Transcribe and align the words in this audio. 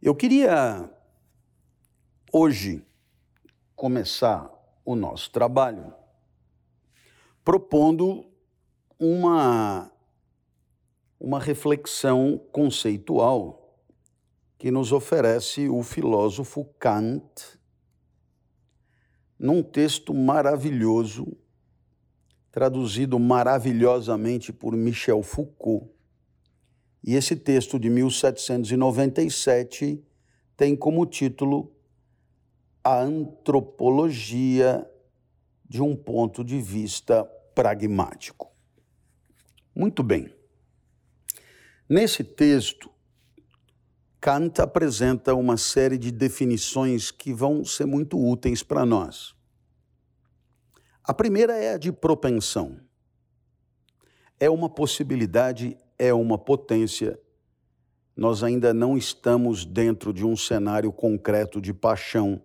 Eu 0.00 0.14
queria 0.14 0.88
hoje 2.32 2.86
começar 3.74 4.48
o 4.84 4.94
nosso 4.94 5.28
trabalho 5.32 5.92
propondo 7.44 8.24
uma, 8.96 9.90
uma 11.18 11.40
reflexão 11.40 12.40
conceitual 12.52 13.76
que 14.56 14.70
nos 14.70 14.92
oferece 14.92 15.68
o 15.68 15.82
filósofo 15.82 16.64
Kant 16.78 17.58
num 19.36 19.64
texto 19.64 20.14
maravilhoso, 20.14 21.26
traduzido 22.52 23.18
maravilhosamente 23.18 24.52
por 24.52 24.76
Michel 24.76 25.24
Foucault 25.24 25.97
e 27.02 27.14
esse 27.14 27.34
texto 27.36 27.78
de 27.78 27.88
1797 27.88 30.04
tem 30.56 30.76
como 30.76 31.06
título 31.06 31.72
A 32.82 33.00
Antropologia 33.00 34.84
de 35.68 35.80
um 35.80 35.94
Ponto 35.94 36.42
de 36.42 36.60
Vista 36.60 37.24
Pragmático. 37.54 38.52
Muito 39.74 40.02
bem. 40.02 40.34
Nesse 41.88 42.24
texto, 42.24 42.90
Kant 44.20 44.60
apresenta 44.60 45.34
uma 45.34 45.56
série 45.56 45.96
de 45.96 46.10
definições 46.10 47.10
que 47.10 47.32
vão 47.32 47.64
ser 47.64 47.86
muito 47.86 48.18
úteis 48.18 48.62
para 48.62 48.84
nós. 48.84 49.34
A 51.04 51.14
primeira 51.14 51.56
é 51.56 51.74
a 51.74 51.78
de 51.78 51.92
propensão. 51.92 52.80
É 54.40 54.50
uma 54.50 54.68
possibilidade 54.68 55.76
é 55.98 56.14
uma 56.14 56.38
potência, 56.38 57.18
nós 58.16 58.42
ainda 58.42 58.72
não 58.72 58.96
estamos 58.96 59.64
dentro 59.64 60.12
de 60.12 60.24
um 60.24 60.36
cenário 60.36 60.92
concreto 60.92 61.60
de 61.60 61.74
paixão, 61.74 62.42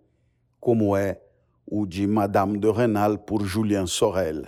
como 0.59 0.95
é 0.95 1.21
o 1.65 1.85
de 1.85 2.05
Madame 2.07 2.57
de 2.57 2.71
Renal 2.71 3.17
por 3.17 3.43
Julien 3.43 3.87
Sorel. 3.87 4.43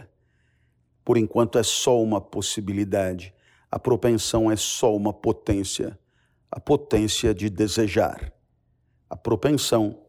Por 1.03 1.17
enquanto 1.17 1.57
é 1.57 1.63
só 1.63 2.01
uma 2.01 2.19
possibilidade, 2.19 3.33
a 3.71 3.79
propensão 3.79 4.51
é 4.51 4.55
só 4.55 4.95
uma 4.95 5.13
potência, 5.13 5.99
a 6.51 6.59
potência 6.59 7.33
de 7.33 7.49
desejar. 7.49 8.33
A 9.09 9.15
propensão 9.15 9.99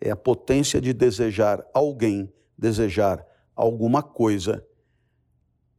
é 0.00 0.10
a 0.10 0.16
potência 0.16 0.80
de 0.80 0.92
desejar 0.92 1.66
alguém, 1.74 2.32
desejar 2.56 3.26
alguma 3.54 4.02
coisa, 4.02 4.64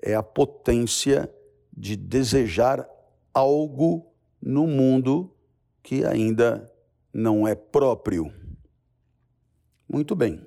é 0.01 0.15
a 0.15 0.23
potência 0.23 1.31
de 1.79 1.95
desejar 1.95 2.85
algo 3.33 4.13
no 4.41 4.67
mundo 4.67 5.33
que 5.81 6.03
ainda 6.03 6.69
não 7.13 7.47
é 7.47 7.55
próprio. 7.55 8.33
Muito 9.87 10.13
bem. 10.13 10.45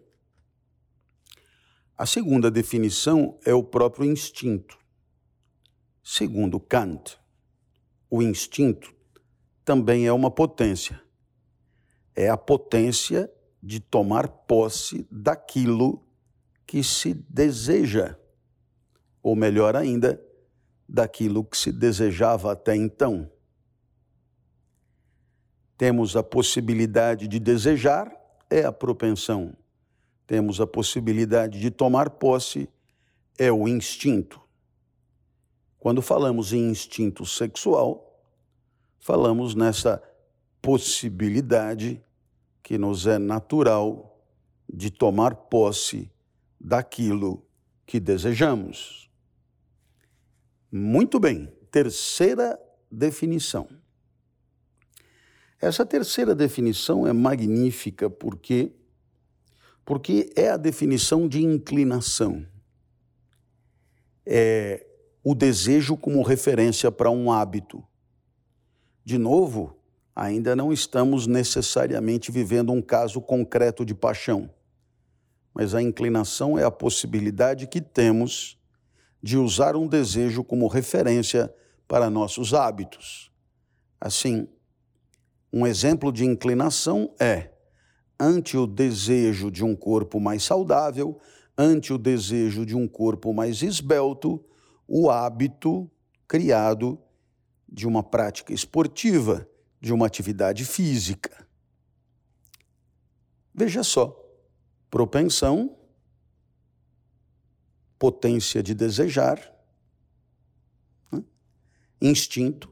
A 1.96 2.04
segunda 2.04 2.50
definição 2.50 3.38
é 3.46 3.54
o 3.54 3.64
próprio 3.64 4.04
instinto. 4.04 4.78
Segundo 6.04 6.60
Kant, 6.60 7.18
o 8.10 8.20
instinto 8.20 8.94
também 9.64 10.06
é 10.06 10.12
uma 10.12 10.30
potência. 10.30 11.00
É 12.14 12.28
a 12.28 12.36
potência 12.36 13.32
de 13.62 13.80
tomar 13.80 14.28
posse 14.28 15.08
daquilo 15.10 16.04
que 16.66 16.84
se 16.84 17.14
deseja. 17.14 18.18
Ou 19.22 19.34
melhor 19.34 19.74
ainda, 19.74 20.22
daquilo 20.92 21.42
que 21.42 21.56
se 21.56 21.72
desejava 21.72 22.52
até 22.52 22.76
então. 22.76 23.30
Temos 25.78 26.14
a 26.16 26.22
possibilidade 26.22 27.26
de 27.26 27.40
desejar, 27.40 28.14
é 28.50 28.62
a 28.66 28.70
propensão. 28.70 29.56
Temos 30.26 30.60
a 30.60 30.66
possibilidade 30.66 31.58
de 31.58 31.70
tomar 31.70 32.10
posse, 32.10 32.68
é 33.38 33.50
o 33.50 33.66
instinto. 33.66 34.38
Quando 35.78 36.02
falamos 36.02 36.52
em 36.52 36.68
instinto 36.68 37.24
sexual, 37.24 38.22
falamos 39.00 39.54
nessa 39.54 40.00
possibilidade 40.60 42.04
que 42.62 42.76
nos 42.76 43.06
é 43.06 43.18
natural 43.18 44.22
de 44.70 44.90
tomar 44.90 45.34
posse 45.34 46.12
daquilo 46.60 47.42
que 47.86 47.98
desejamos. 47.98 49.10
Muito 50.74 51.20
bem, 51.20 51.52
terceira 51.70 52.58
definição. 52.90 53.68
Essa 55.60 55.84
terceira 55.84 56.34
definição 56.34 57.06
é 57.06 57.12
magnífica 57.12 58.08
porque 58.08 58.72
porque 59.84 60.32
é 60.34 60.48
a 60.48 60.56
definição 60.56 61.28
de 61.28 61.42
inclinação. 61.42 62.46
É 64.24 64.86
o 65.22 65.34
desejo 65.34 65.94
como 65.94 66.22
referência 66.22 66.90
para 66.90 67.10
um 67.10 67.30
hábito. 67.30 67.84
De 69.04 69.18
novo, 69.18 69.76
ainda 70.16 70.56
não 70.56 70.72
estamos 70.72 71.26
necessariamente 71.26 72.32
vivendo 72.32 72.72
um 72.72 72.80
caso 72.80 73.20
concreto 73.20 73.84
de 73.84 73.94
paixão, 73.94 74.48
mas 75.52 75.74
a 75.74 75.82
inclinação 75.82 76.58
é 76.58 76.64
a 76.64 76.70
possibilidade 76.70 77.66
que 77.66 77.80
temos 77.80 78.56
de 79.22 79.38
usar 79.38 79.76
um 79.76 79.86
desejo 79.86 80.42
como 80.42 80.66
referência 80.66 81.54
para 81.86 82.10
nossos 82.10 82.52
hábitos. 82.52 83.30
Assim, 84.00 84.48
um 85.52 85.66
exemplo 85.66 86.10
de 86.10 86.24
inclinação 86.24 87.14
é 87.20 87.52
ante 88.18 88.56
o 88.56 88.66
desejo 88.66 89.50
de 89.50 89.64
um 89.64 89.76
corpo 89.76 90.18
mais 90.18 90.42
saudável, 90.42 91.20
ante 91.56 91.92
o 91.92 91.98
desejo 91.98 92.64
de 92.64 92.74
um 92.74 92.88
corpo 92.88 93.32
mais 93.32 93.62
esbelto, 93.62 94.44
o 94.88 95.10
hábito 95.10 95.90
criado 96.26 96.98
de 97.68 97.86
uma 97.86 98.02
prática 98.02 98.52
esportiva, 98.52 99.48
de 99.80 99.92
uma 99.92 100.06
atividade 100.06 100.64
física. 100.64 101.46
Veja 103.54 103.82
só, 103.82 104.18
propensão 104.90 105.76
potência 108.02 108.64
de 108.64 108.74
desejar, 108.74 109.38
né? 111.12 111.22
instinto, 112.00 112.68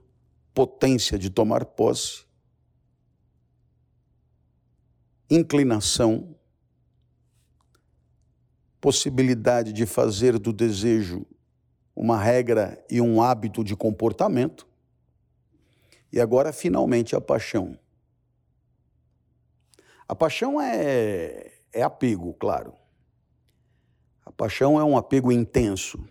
potência 0.53 1.17
de 1.17 1.31
tomar 1.31 1.65
posse, 1.65 2.25
inclinação, 5.31 6.35
possibilidade 8.81 9.73
de 9.73 9.87
fazer 9.87 10.37
do 10.37 10.53
desejo 10.53 11.25
uma 11.95 12.21
regra 12.21 12.85
e 12.91 13.01
um 13.01 13.23
hábito 13.23 13.63
de 13.63 13.77
comportamento, 13.77 14.67
e 16.13 16.21
agora 16.21 16.53
finalmente 16.53 17.15
a 17.15 17.21
paixão. 17.21 17.79
A 20.09 20.15
paixão 20.17 20.61
é, 20.61 21.53
é 21.73 21.83
apego, 21.85 22.35
claro. 22.35 22.80
Paixão 24.41 24.81
é 24.81 24.83
um 24.83 24.97
apego 24.97 25.31
intenso. 25.31 26.03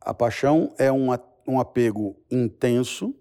A 0.00 0.12
paixão 0.12 0.74
é 0.78 0.90
um, 0.90 1.10
um 1.46 1.60
apego 1.60 2.16
intenso, 2.28 3.14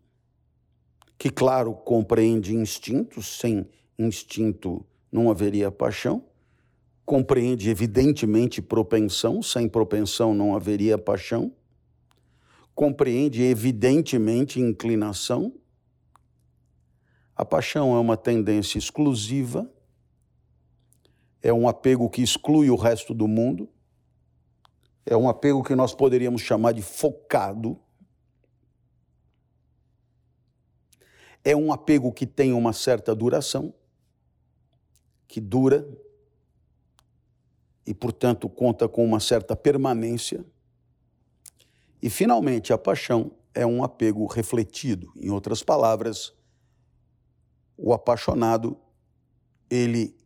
que, 1.16 1.30
claro, 1.30 1.76
compreende 1.76 2.56
instintos, 2.56 3.38
sem 3.38 3.70
instinto 4.00 4.84
não 5.12 5.30
haveria 5.30 5.70
paixão. 5.70 6.26
Compreende, 7.06 7.70
evidentemente, 7.70 8.64
propensão, 8.64 9.44
sem 9.44 9.70
propensão 9.70 10.34
não 10.34 10.56
haveria 10.56 10.97
paixão. 10.97 11.53
Compreende, 12.74 13.44
evidentemente, 13.44 14.59
inclinação. 14.59 15.53
A 17.35 17.46
paixão 17.46 17.96
é 17.96 18.00
uma 18.00 18.17
tendência 18.17 18.79
exclusiva 18.79 19.72
é 21.46 21.53
um 21.53 21.68
apego 21.68 22.09
que 22.09 22.24
exclui 22.24 22.72
o 22.72 22.76
resto 22.76 23.14
do 23.14 23.28
mundo, 23.28 23.70
é 25.06 25.16
um 25.16 25.30
apego 25.30 25.62
que 25.62 25.76
nós 25.76 25.94
poderíamos 25.94 26.42
chamar 26.42 26.72
de 26.72 26.82
focado. 26.82 27.80
É 31.44 31.56
um 31.56 31.72
apego 31.72 32.12
que 32.12 32.26
tem 32.26 32.52
uma 32.52 32.74
certa 32.74 33.14
duração, 33.14 33.72
que 35.28 35.40
dura 35.40 35.88
e, 37.86 37.94
portanto, 37.94 38.50
conta 38.50 38.90
com 38.90 39.06
uma 39.06 39.20
certa 39.20 39.56
permanência. 39.56 40.44
E, 42.02 42.09
finalmente, 42.09 42.74
a 42.74 42.78
paixão 42.80 43.32
é 43.53 43.64
um 43.64 43.84
apego 43.84 44.26
refletido. 44.26 45.14
Em 45.16 45.30
outras 45.30 45.62
palavras, 45.62 46.34
o 47.78 47.94
apaixonado, 47.94 48.76
ele 49.70 50.25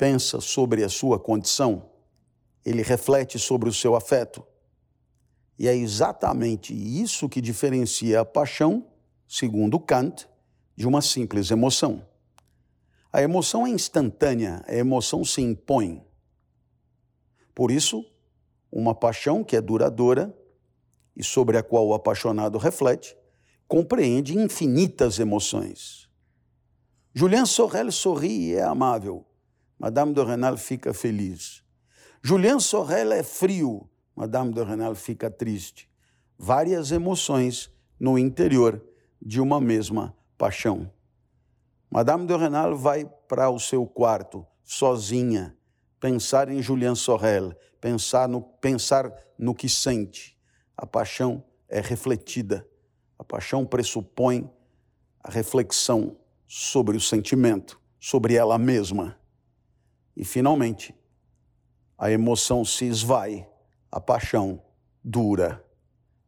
pensa 0.00 0.40
sobre 0.40 0.82
a 0.82 0.88
sua 0.88 1.20
condição, 1.20 1.90
ele 2.64 2.80
reflete 2.80 3.38
sobre 3.38 3.68
o 3.68 3.72
seu 3.72 3.94
afeto. 3.94 4.42
E 5.58 5.68
é 5.68 5.76
exatamente 5.76 6.72
isso 6.72 7.28
que 7.28 7.38
diferencia 7.38 8.20
a 8.20 8.24
paixão, 8.24 8.86
segundo 9.28 9.78
Kant, 9.78 10.26
de 10.74 10.88
uma 10.88 11.02
simples 11.02 11.50
emoção. 11.50 12.08
A 13.12 13.20
emoção 13.20 13.66
é 13.66 13.70
instantânea, 13.70 14.64
a 14.66 14.74
emoção 14.74 15.22
se 15.22 15.42
impõe. 15.42 16.02
Por 17.54 17.70
isso, 17.70 18.02
uma 18.72 18.94
paixão 18.94 19.44
que 19.44 19.54
é 19.54 19.60
duradoura 19.60 20.34
e 21.14 21.22
sobre 21.22 21.58
a 21.58 21.62
qual 21.62 21.86
o 21.86 21.92
apaixonado 21.92 22.56
reflete, 22.56 23.14
compreende 23.68 24.34
infinitas 24.34 25.18
emoções. 25.18 26.08
Julien 27.12 27.44
Sorel 27.44 27.92
sorri 27.92 28.52
e 28.52 28.54
é 28.54 28.62
amável. 28.62 29.26
Madame 29.80 30.12
de 30.12 30.22
Renal 30.22 30.58
fica 30.58 30.92
feliz. 30.92 31.64
Julien 32.22 32.60
Sorel 32.60 33.12
é 33.12 33.22
frio. 33.22 33.88
Madame 34.14 34.52
de 34.52 34.62
Renal 34.62 34.94
fica 34.94 35.30
triste. 35.30 35.88
Várias 36.38 36.92
emoções 36.92 37.72
no 37.98 38.18
interior 38.18 38.84
de 39.22 39.40
uma 39.40 39.58
mesma 39.58 40.14
paixão. 40.36 40.92
Madame 41.90 42.26
de 42.26 42.36
Renal 42.36 42.76
vai 42.76 43.10
para 43.26 43.48
o 43.48 43.58
seu 43.58 43.86
quarto, 43.86 44.46
sozinha, 44.62 45.56
pensar 45.98 46.50
em 46.50 46.60
Julien 46.60 46.94
Sorel, 46.94 47.54
pensar 47.80 48.28
no, 48.28 48.42
pensar 48.42 49.10
no 49.38 49.54
que 49.54 49.68
sente. 49.68 50.38
A 50.76 50.84
paixão 50.84 51.42
é 51.70 51.80
refletida. 51.80 52.68
A 53.18 53.24
paixão 53.24 53.64
pressupõe 53.64 54.50
a 55.24 55.30
reflexão 55.30 56.18
sobre 56.46 56.98
o 56.98 57.00
sentimento, 57.00 57.80
sobre 57.98 58.34
ela 58.34 58.58
mesma. 58.58 59.18
E, 60.20 60.24
finalmente, 60.24 60.94
a 61.96 62.10
emoção 62.10 62.62
se 62.62 62.84
esvai, 62.84 63.48
a 63.90 63.98
paixão 63.98 64.62
dura. 65.02 65.64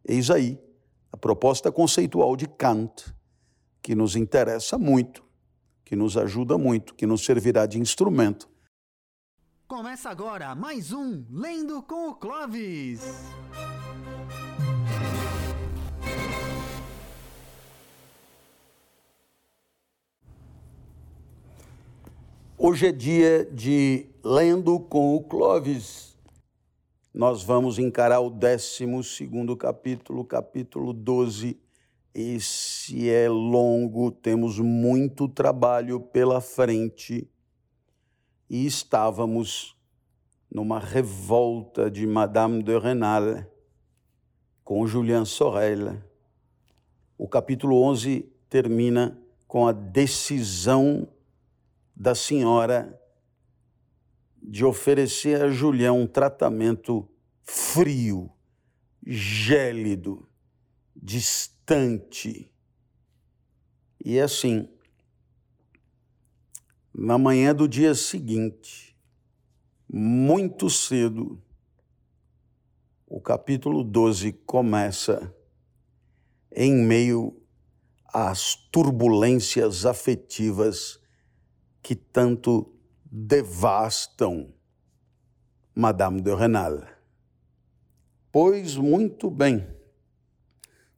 Eis 0.03 0.31
aí 0.31 0.59
a 1.13 1.17
proposta 1.17 1.71
conceitual 1.71 2.35
de 2.35 2.49
Kant, 2.49 3.15
que 3.83 3.95
nos 3.95 4.17
interessa 4.17 4.79
muito 4.79 5.23
que 5.93 5.97
nos 5.97 6.17
ajuda 6.17 6.57
muito, 6.57 6.95
que 6.95 7.07
nos 7.07 7.23
servirá 7.23 7.67
de 7.67 7.79
instrumento. 7.79 8.49
Começa 9.69 10.09
agora 10.09 10.55
mais 10.55 10.91
um 10.91 11.23
Lendo 11.31 11.83
com 11.83 12.09
o 12.09 12.15
Clovis. 12.15 13.03
Hoje 22.65 22.87
é 22.87 22.93
dia 22.93 23.45
de 23.45 24.07
Lendo 24.23 24.79
com 24.79 25.17
o 25.17 25.25
Clovis. 25.25 26.17
Nós 27.13 27.43
vamos 27.43 27.77
encarar 27.77 28.21
o 28.21 28.31
12 28.31 28.87
capítulo, 29.59 30.25
capítulo 30.25 30.93
12 30.93 31.61
esse 32.15 33.11
é 33.11 33.29
longo, 33.29 34.13
temos 34.13 34.61
muito 34.61 35.27
trabalho 35.27 35.99
pela 35.99 36.41
frente 36.41 37.29
e 38.49 38.65
estávamos 38.65 39.77
numa 40.49 40.79
revolta 40.79 41.91
de 41.91 42.07
Madame 42.07 42.63
de 42.63 42.79
Renal 42.79 43.45
com 44.63 44.87
Julien 44.87 45.25
Sorel. 45.25 46.01
O 47.19 47.27
capítulo 47.27 47.83
11 47.83 48.25
termina 48.49 49.21
com 49.49 49.67
a 49.67 49.73
decisão 49.73 51.09
da 51.95 52.15
senhora 52.15 52.99
de 54.43 54.65
oferecer 54.65 55.41
a 55.41 55.49
Julien 55.49 55.91
um 55.91 56.07
tratamento 56.07 57.09
frio, 57.43 58.31
gélido, 59.07 60.29
distante. 60.97 62.53
E 64.05 64.19
assim, 64.19 64.69
na 66.93 67.17
manhã 67.17 67.55
do 67.55 67.69
dia 67.69 67.95
seguinte, 67.95 68.97
muito 69.89 70.69
cedo, 70.69 71.41
o 73.07 73.21
capítulo 73.21 73.85
12 73.85 74.33
começa 74.45 75.35
em 76.51 76.75
meio 76.75 77.41
às 78.07 78.55
turbulências 78.55 79.87
afetivas 79.87 81.02
que 81.83 81.97
tanto 81.97 82.73
devastam 83.11 84.55
Madame 85.75 86.21
de 86.21 86.35
Renal. 86.35 86.83
Pois 88.31 88.77
muito 88.77 89.31
bem. 89.31 89.67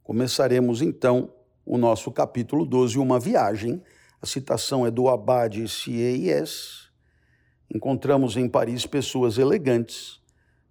Começaremos 0.03 0.81
então 0.81 1.33
o 1.65 1.77
nosso 1.77 2.11
capítulo 2.11 2.65
12, 2.65 2.99
uma 2.99 3.19
viagem. 3.19 3.81
A 4.21 4.25
citação 4.25 4.85
é 4.85 4.91
do 4.91 5.09
Abade 5.09 5.67
Sieyes. 5.67 6.91
Encontramos 7.73 8.37
em 8.37 8.47
Paris 8.47 8.85
pessoas 8.85 9.37
elegantes. 9.37 10.21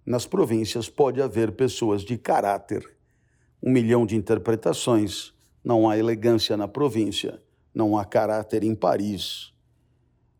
Nas 0.05 0.25
províncias 0.25 0.87
pode 0.87 1.21
haver 1.21 1.51
pessoas 1.51 2.03
de 2.03 2.17
caráter. 2.17 2.89
Um 3.61 3.71
milhão 3.71 4.05
de 4.05 4.15
interpretações. 4.15 5.33
Não 5.63 5.89
há 5.89 5.97
elegância 5.97 6.55
na 6.55 6.67
província, 6.67 7.41
não 7.73 7.97
há 7.97 8.05
caráter 8.05 8.63
em 8.63 8.75
Paris. 8.75 9.54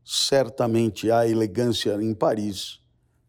Certamente 0.07 1.09
há 1.09 1.27
elegância 1.27 1.99
em 1.99 2.13
Paris. 2.13 2.79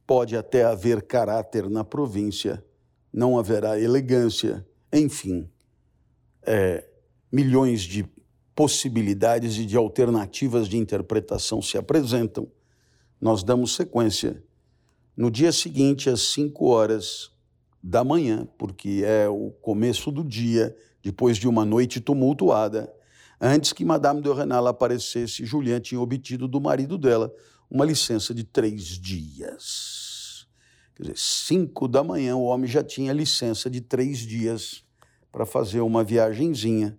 Pode 0.07 0.37
até 0.37 0.63
haver 0.63 1.01
caráter 1.03 1.71
na 1.71 1.83
província, 1.83 2.63
não 3.11 3.39
haverá 3.39 3.81
elegância. 3.81 4.65
Enfim, 4.93 5.51
é, 6.43 6.87
milhões 7.33 7.81
de 7.81 8.05
possibilidades 8.55 9.57
e 9.57 9.65
de 9.65 9.75
alternativas 9.77 10.69
de 10.69 10.77
interpretação 10.77 11.63
se 11.63 11.79
apresentam, 11.79 12.47
nós 13.19 13.43
damos 13.43 13.75
sequência. 13.75 14.43
No 15.17 15.31
dia 15.31 15.53
seguinte, 15.53 16.11
às 16.11 16.21
5 16.33 16.67
horas 16.67 17.31
da 17.83 18.05
manhã, 18.05 18.47
porque 18.59 19.03
é 19.03 19.27
o 19.29 19.51
começo 19.63 20.11
do 20.11 20.23
dia, 20.23 20.77
depois 21.03 21.39
de 21.39 21.49
uma 21.49 21.65
noite 21.65 22.01
tumultuada, 22.01 22.93
antes 23.41 23.73
que 23.73 23.85
Madame 23.85 24.21
de 24.21 24.33
Renal 24.33 24.67
aparecesse, 24.67 25.45
Julian 25.45 25.81
tinha 25.81 26.01
obtido 26.01 26.49
do 26.49 26.61
marido 26.61 26.97
dela 26.97 27.33
uma 27.71 27.85
licença 27.85 28.35
de 28.35 28.45
três 28.45 28.85
dias. 28.85 30.47
Quer 30.95 31.03
dizer, 31.03 31.19
cinco 31.19 31.87
da 31.87 32.03
manhã, 32.03 32.37
o 32.37 32.45
homem 32.45 32.69
já 32.69 32.83
tinha 32.83 33.13
licença 33.13 33.69
de 33.69 33.81
três 33.81 34.19
dias 34.19 34.85
para 35.31 35.45
fazer 35.45 35.81
uma 35.81 36.03
viagenzinha. 36.03 36.99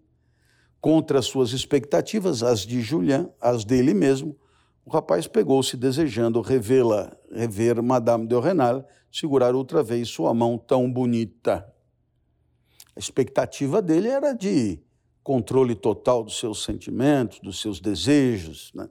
Contra 0.79 1.19
as 1.19 1.25
suas 1.25 1.51
expectativas, 1.51 2.43
as 2.43 2.59
de 2.59 2.81
Julian, 2.81 3.29
as 3.41 3.65
dele 3.65 3.93
mesmo, 3.95 4.37
o 4.85 4.91
rapaz 4.91 5.27
pegou-se 5.27 5.75
desejando 5.75 6.39
revê-la, 6.39 7.17
rever 7.31 7.81
Madame 7.81 8.27
de 8.27 8.39
Renal, 8.39 8.87
segurar 9.11 9.55
outra 9.55 9.81
vez 9.81 10.07
sua 10.07 10.33
mão 10.33 10.57
tão 10.57 10.89
bonita. 10.91 11.67
A 12.95 12.99
expectativa 12.99 13.81
dele 13.81 14.07
era 14.07 14.33
de 14.33 14.79
controle 15.27 15.75
total 15.75 16.23
dos 16.23 16.39
seus 16.39 16.63
sentimentos, 16.63 17.41
dos 17.41 17.59
seus 17.59 17.81
desejos, 17.81 18.71
né? 18.73 18.87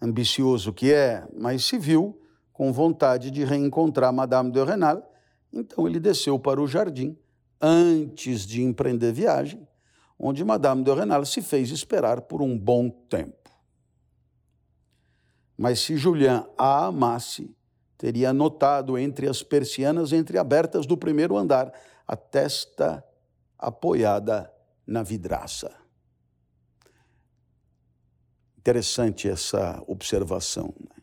ambicioso 0.00 0.72
que 0.72 0.90
é, 0.90 1.28
mas 1.36 1.66
se 1.66 1.76
viu 1.78 2.18
com 2.54 2.72
vontade 2.72 3.30
de 3.30 3.44
reencontrar 3.44 4.10
Madame 4.14 4.50
de 4.50 4.64
Renal, 4.64 5.12
então 5.52 5.86
ele 5.86 6.00
desceu 6.00 6.38
para 6.38 6.58
o 6.58 6.66
jardim 6.66 7.18
antes 7.60 8.46
de 8.46 8.62
empreender 8.62 9.12
viagem, 9.12 9.68
onde 10.18 10.42
Madame 10.42 10.82
de 10.82 10.94
Renal 10.94 11.26
se 11.26 11.42
fez 11.42 11.68
esperar 11.68 12.22
por 12.22 12.40
um 12.40 12.58
bom 12.58 12.88
tempo. 12.88 13.50
Mas 15.54 15.80
se 15.80 15.98
Julian 15.98 16.46
a 16.56 16.86
amasse, 16.86 17.54
teria 17.98 18.32
notado 18.32 18.96
entre 18.96 19.28
as 19.28 19.42
persianas 19.42 20.14
entreabertas 20.14 20.86
do 20.86 20.96
primeiro 20.96 21.36
andar 21.36 21.70
a 22.08 22.16
testa 22.16 23.04
apoiada 23.58 24.51
na 24.86 25.02
vidraça. 25.02 25.74
Interessante 28.58 29.28
essa 29.28 29.82
observação. 29.86 30.74
Né? 30.78 31.02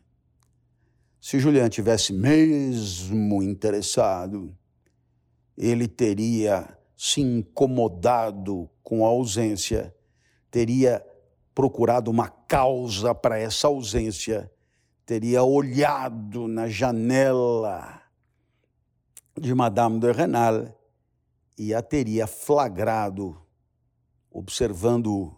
Se 1.20 1.38
Julian 1.38 1.68
tivesse 1.68 2.12
mesmo 2.12 3.42
interessado, 3.42 4.56
ele 5.56 5.86
teria 5.86 6.78
se 6.96 7.20
incomodado 7.20 8.68
com 8.82 9.04
a 9.04 9.08
ausência, 9.08 9.94
teria 10.50 11.04
procurado 11.54 12.10
uma 12.10 12.28
causa 12.28 13.14
para 13.14 13.38
essa 13.38 13.68
ausência, 13.68 14.50
teria 15.04 15.42
olhado 15.42 16.48
na 16.48 16.68
janela 16.68 18.02
de 19.38 19.54
Madame 19.54 20.00
de 20.00 20.12
Renal 20.12 20.74
e 21.58 21.74
a 21.74 21.82
teria 21.82 22.26
flagrado, 22.26 23.40
observando 24.30 25.36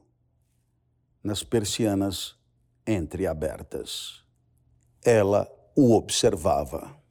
nas 1.22 1.42
persianas 1.42 2.36
entreabertas. 2.86 4.22
Ela 5.04 5.50
o 5.74 5.94
observava. 5.94 7.02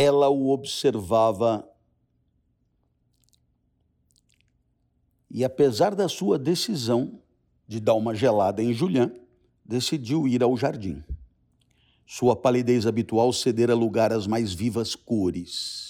ela 0.00 0.30
o 0.30 0.48
observava 0.48 1.68
e, 5.30 5.44
apesar 5.44 5.94
da 5.94 6.08
sua 6.08 6.38
decisão 6.38 7.20
de 7.68 7.78
dar 7.78 7.94
uma 7.94 8.14
gelada 8.14 8.62
em 8.62 8.72
Julian, 8.72 9.12
decidiu 9.62 10.26
ir 10.26 10.42
ao 10.42 10.56
jardim. 10.56 11.04
Sua 12.06 12.34
palidez 12.34 12.86
habitual 12.86 13.30
cedera 13.30 13.74
lugar 13.74 14.10
às 14.10 14.26
mais 14.26 14.54
vivas 14.54 14.96
cores. 14.96 15.89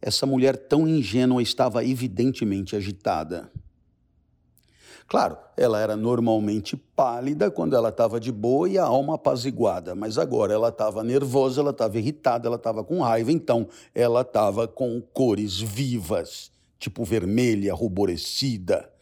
Essa 0.00 0.26
mulher 0.26 0.56
tão 0.56 0.86
ingênua 0.86 1.42
estava 1.42 1.84
evidentemente 1.84 2.76
agitada. 2.76 3.50
Claro, 5.08 5.38
ela 5.56 5.80
era 5.80 5.96
normalmente 5.96 6.76
pálida 6.76 7.50
quando 7.50 7.74
ela 7.74 7.88
estava 7.88 8.20
de 8.20 8.30
boa 8.30 8.68
e 8.68 8.76
a 8.76 8.84
alma 8.84 9.14
apaziguada, 9.14 9.94
mas 9.94 10.18
agora 10.18 10.52
ela 10.52 10.68
estava 10.68 11.02
nervosa, 11.02 11.62
ela 11.62 11.70
estava 11.70 11.96
irritada, 11.96 12.46
ela 12.46 12.56
estava 12.56 12.84
com 12.84 13.00
raiva, 13.00 13.32
então 13.32 13.66
ela 13.94 14.20
estava 14.20 14.68
com 14.68 15.00
cores 15.00 15.58
vivas, 15.58 16.50
tipo 16.78 17.04
vermelha, 17.04 17.72
ruborecida. 17.72 18.92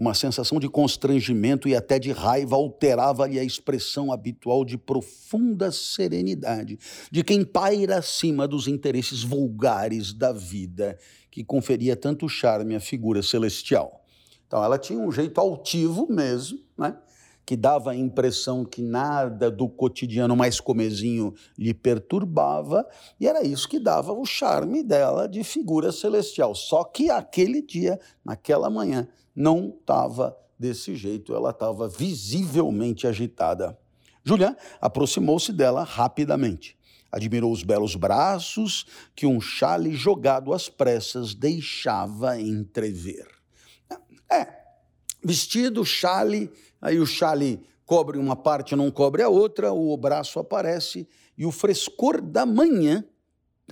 Uma 0.00 0.14
sensação 0.14 0.58
de 0.58 0.66
constrangimento 0.66 1.68
e 1.68 1.76
até 1.76 1.98
de 1.98 2.10
raiva 2.10 2.56
alterava-lhe 2.56 3.38
a 3.38 3.44
expressão 3.44 4.10
habitual 4.10 4.64
de 4.64 4.78
profunda 4.78 5.70
serenidade, 5.70 6.78
de 7.12 7.22
quem 7.22 7.44
paira 7.44 7.98
acima 7.98 8.48
dos 8.48 8.66
interesses 8.66 9.22
vulgares 9.22 10.14
da 10.14 10.32
vida, 10.32 10.98
que 11.30 11.44
conferia 11.44 11.94
tanto 11.94 12.30
charme 12.30 12.74
à 12.74 12.80
figura 12.80 13.22
celestial. 13.22 14.02
Então, 14.46 14.64
ela 14.64 14.78
tinha 14.78 14.98
um 14.98 15.12
jeito 15.12 15.38
altivo 15.38 16.06
mesmo, 16.08 16.58
né? 16.78 16.96
que 17.44 17.54
dava 17.54 17.90
a 17.90 17.96
impressão 17.96 18.64
que 18.64 18.80
nada 18.80 19.50
do 19.50 19.68
cotidiano 19.68 20.34
mais 20.34 20.60
comezinho 20.60 21.34
lhe 21.58 21.74
perturbava, 21.74 22.86
e 23.18 23.28
era 23.28 23.44
isso 23.44 23.68
que 23.68 23.78
dava 23.78 24.14
o 24.14 24.24
charme 24.24 24.82
dela 24.82 25.28
de 25.28 25.44
figura 25.44 25.92
celestial. 25.92 26.54
Só 26.54 26.84
que 26.84 27.10
aquele 27.10 27.60
dia, 27.60 28.00
naquela 28.24 28.70
manhã, 28.70 29.06
não 29.34 29.76
estava 29.80 30.36
desse 30.58 30.94
jeito, 30.94 31.34
ela 31.34 31.50
estava 31.50 31.88
visivelmente 31.88 33.06
agitada. 33.06 33.78
Julian 34.22 34.54
aproximou-se 34.80 35.52
dela 35.52 35.82
rapidamente. 35.82 36.76
Admirou 37.10 37.50
os 37.50 37.62
belos 37.62 37.96
braços 37.96 38.86
que 39.16 39.26
um 39.26 39.40
chale 39.40 39.94
jogado 39.94 40.52
às 40.52 40.68
pressas 40.68 41.34
deixava 41.34 42.40
entrever. 42.40 43.26
É, 44.30 44.46
vestido, 45.24 45.84
chale, 45.84 46.52
aí 46.80 47.00
o 47.00 47.06
chale 47.06 47.60
cobre 47.84 48.18
uma 48.18 48.36
parte, 48.36 48.76
não 48.76 48.90
cobre 48.90 49.22
a 49.22 49.28
outra, 49.28 49.72
o 49.72 49.96
braço 49.96 50.38
aparece 50.38 51.08
e 51.36 51.44
o 51.44 51.50
frescor 51.50 52.20
da 52.20 52.46
manhã, 52.46 53.04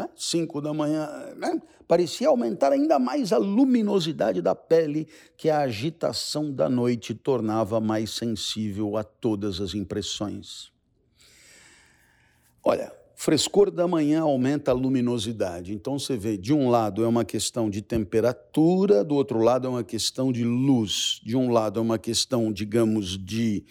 tá? 0.06 0.10
cinco 0.16 0.60
da 0.60 0.72
manhã, 0.72 1.08
né? 1.36 1.60
parecia 1.86 2.28
aumentar 2.28 2.72
ainda 2.72 2.98
mais 2.98 3.32
a 3.32 3.38
luminosidade 3.38 4.40
da 4.40 4.54
pele 4.54 5.08
que 5.36 5.50
a 5.50 5.60
agitação 5.60 6.52
da 6.52 6.68
noite 6.68 7.14
tornava 7.14 7.80
mais 7.80 8.10
sensível 8.10 8.96
a 8.96 9.02
todas 9.02 9.60
as 9.60 9.74
impressões. 9.74 10.70
Olha, 12.62 12.92
frescor 13.14 13.70
da 13.70 13.88
manhã 13.88 14.20
aumenta 14.20 14.70
a 14.70 14.74
luminosidade. 14.74 15.72
Então 15.72 15.98
você 15.98 16.16
vê, 16.16 16.36
de 16.36 16.52
um 16.52 16.68
lado 16.68 17.02
é 17.02 17.08
uma 17.08 17.24
questão 17.24 17.68
de 17.68 17.82
temperatura, 17.82 19.02
do 19.02 19.16
outro 19.16 19.40
lado 19.40 19.66
é 19.66 19.70
uma 19.70 19.82
questão 19.82 20.30
de 20.30 20.44
luz. 20.44 21.20
De 21.24 21.36
um 21.36 21.50
lado 21.50 21.80
é 21.80 21.82
uma 21.82 21.98
questão, 21.98 22.52
digamos, 22.52 23.18
de, 23.18 23.64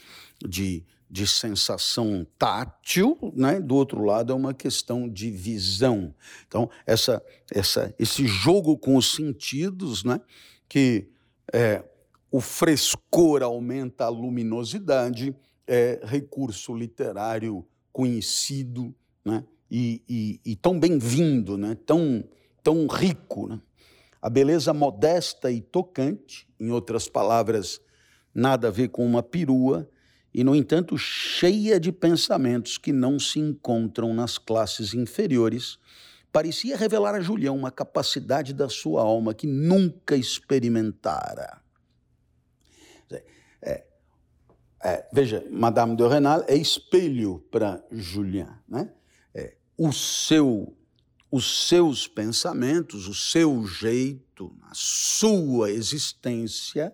de, 0.45 0.83
de 1.09 1.25
sensação 1.25 2.27
tátil, 2.37 3.17
né? 3.33 3.59
do 3.59 3.75
outro 3.75 4.03
lado 4.03 4.33
é 4.33 4.35
uma 4.35 4.53
questão 4.53 5.07
de 5.07 5.31
visão. 5.31 6.13
Então, 6.47 6.69
essa, 6.85 7.23
essa, 7.51 7.93
esse 7.97 8.27
jogo 8.27 8.77
com 8.77 8.97
os 8.97 9.13
sentidos, 9.13 10.03
né? 10.03 10.19
que 10.67 11.07
é, 11.53 11.83
o 12.29 12.41
frescor 12.41 13.41
aumenta 13.41 14.05
a 14.05 14.09
luminosidade, 14.09 15.33
é 15.65 16.01
recurso 16.03 16.75
literário 16.75 17.65
conhecido 17.93 18.93
né? 19.23 19.45
e, 19.71 20.01
e, 20.09 20.41
e 20.45 20.55
tão 20.57 20.77
bem-vindo, 20.77 21.57
né? 21.57 21.77
tão, 21.85 22.23
tão 22.61 22.85
rico. 22.85 23.47
Né? 23.47 23.61
A 24.21 24.29
beleza 24.29 24.73
modesta 24.73 25.49
e 25.49 25.61
tocante, 25.61 26.49
em 26.59 26.69
outras 26.69 27.07
palavras, 27.07 27.79
nada 28.35 28.67
a 28.67 28.71
ver 28.71 28.89
com 28.89 29.05
uma 29.05 29.23
perua, 29.23 29.89
e, 30.37 30.43
no 30.43 30.55
entanto, 30.55 30.95
cheia 30.99 31.79
de 31.79 31.91
pensamentos 31.91 32.77
que 32.77 32.93
não 32.93 33.17
se 33.17 33.39
encontram 33.39 34.13
nas 34.13 34.37
classes 34.37 34.93
inferiores, 34.93 35.79
parecia 36.31 36.77
revelar 36.77 37.15
a 37.15 37.21
Julião 37.21 37.57
uma 37.57 37.71
capacidade 37.71 38.53
da 38.53 38.69
sua 38.69 39.01
alma 39.01 39.33
que 39.33 39.47
nunca 39.47 40.15
experimentara. 40.15 41.59
É, 43.59 43.83
é, 44.83 45.09
veja, 45.11 45.43
Madame 45.49 45.95
de 45.95 46.07
Renal 46.07 46.43
é 46.47 46.55
espelho 46.55 47.43
para 47.49 47.83
Julien, 47.91 48.49
né? 48.69 48.91
o 49.75 49.91
seu, 49.91 50.77
os 51.31 51.67
seus 51.67 52.07
pensamentos, 52.07 53.07
o 53.07 53.13
seu 53.15 53.65
jeito, 53.65 54.55
a 54.69 54.71
sua 54.75 55.71
existência 55.71 56.93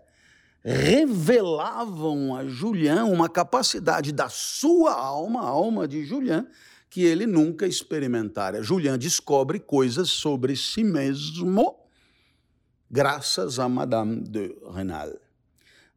revelavam 0.63 2.36
a 2.36 2.48
Julian 2.48 3.05
uma 3.05 3.27
capacidade 3.27 4.12
da 4.12 4.29
sua 4.29 4.93
alma, 4.93 5.41
a 5.41 5.48
alma 5.48 5.88
de 5.88 6.05
Julian, 6.05 6.48
que 6.89 7.01
ele 7.01 7.25
nunca 7.25 7.67
experimentara. 7.67 8.63
Julian 8.63 8.98
descobre 8.98 9.60
coisas 9.60 10.10
sobre 10.10 10.55
si 10.55 10.84
mesmo 10.84 11.79
graças 12.89 13.60
a 13.60 13.67
Madame 13.67 14.22
de 14.22 14.55
Renal. 14.74 15.12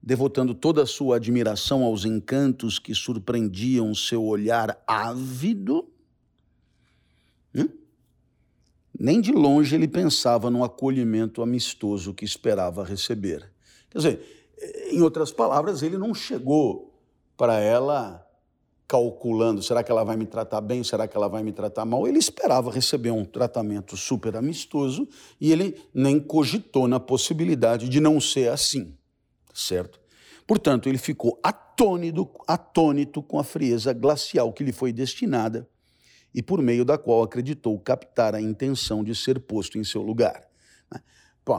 Devotando 0.02 0.54
toda 0.54 0.82
a 0.82 0.86
sua 0.86 1.16
admiração 1.16 1.84
aos 1.84 2.04
encantos 2.04 2.78
que 2.78 2.94
surpreendiam 2.94 3.94
seu 3.94 4.24
olhar 4.24 4.82
ávido, 4.86 5.88
Hum? 7.56 7.68
Nem 8.98 9.20
de 9.20 9.32
longe 9.32 9.74
ele 9.74 9.88
pensava 9.88 10.50
no 10.50 10.62
acolhimento 10.62 11.42
amistoso 11.42 12.12
que 12.12 12.24
esperava 12.24 12.84
receber. 12.84 13.50
Quer 13.90 13.98
dizer, 13.98 14.45
em 14.90 15.02
outras 15.02 15.32
palavras, 15.32 15.82
ele 15.82 15.98
não 15.98 16.14
chegou 16.14 16.94
para 17.36 17.60
ela 17.60 18.26
calculando: 18.88 19.62
será 19.62 19.82
que 19.82 19.90
ela 19.90 20.04
vai 20.04 20.16
me 20.16 20.26
tratar 20.26 20.60
bem? 20.60 20.82
Será 20.82 21.06
que 21.06 21.16
ela 21.16 21.28
vai 21.28 21.42
me 21.42 21.52
tratar 21.52 21.84
mal? 21.84 22.06
Ele 22.06 22.18
esperava 22.18 22.70
receber 22.70 23.10
um 23.10 23.24
tratamento 23.24 23.96
super 23.96 24.36
amistoso 24.36 25.08
e 25.40 25.52
ele 25.52 25.76
nem 25.92 26.18
cogitou 26.18 26.88
na 26.88 27.00
possibilidade 27.00 27.88
de 27.88 28.00
não 28.00 28.20
ser 28.20 28.50
assim, 28.50 28.96
certo? 29.52 30.00
Portanto, 30.46 30.88
ele 30.88 30.98
ficou 30.98 31.38
atônito, 31.42 32.28
atônito 32.46 33.22
com 33.22 33.38
a 33.38 33.44
frieza 33.44 33.92
glacial 33.92 34.52
que 34.52 34.62
lhe 34.62 34.72
foi 34.72 34.92
destinada 34.92 35.68
e 36.32 36.42
por 36.42 36.62
meio 36.62 36.84
da 36.84 36.96
qual 36.96 37.22
acreditou 37.22 37.78
captar 37.80 38.34
a 38.34 38.40
intenção 38.40 39.02
de 39.02 39.14
ser 39.14 39.40
posto 39.40 39.78
em 39.78 39.84
seu 39.84 40.02
lugar. 40.02 40.46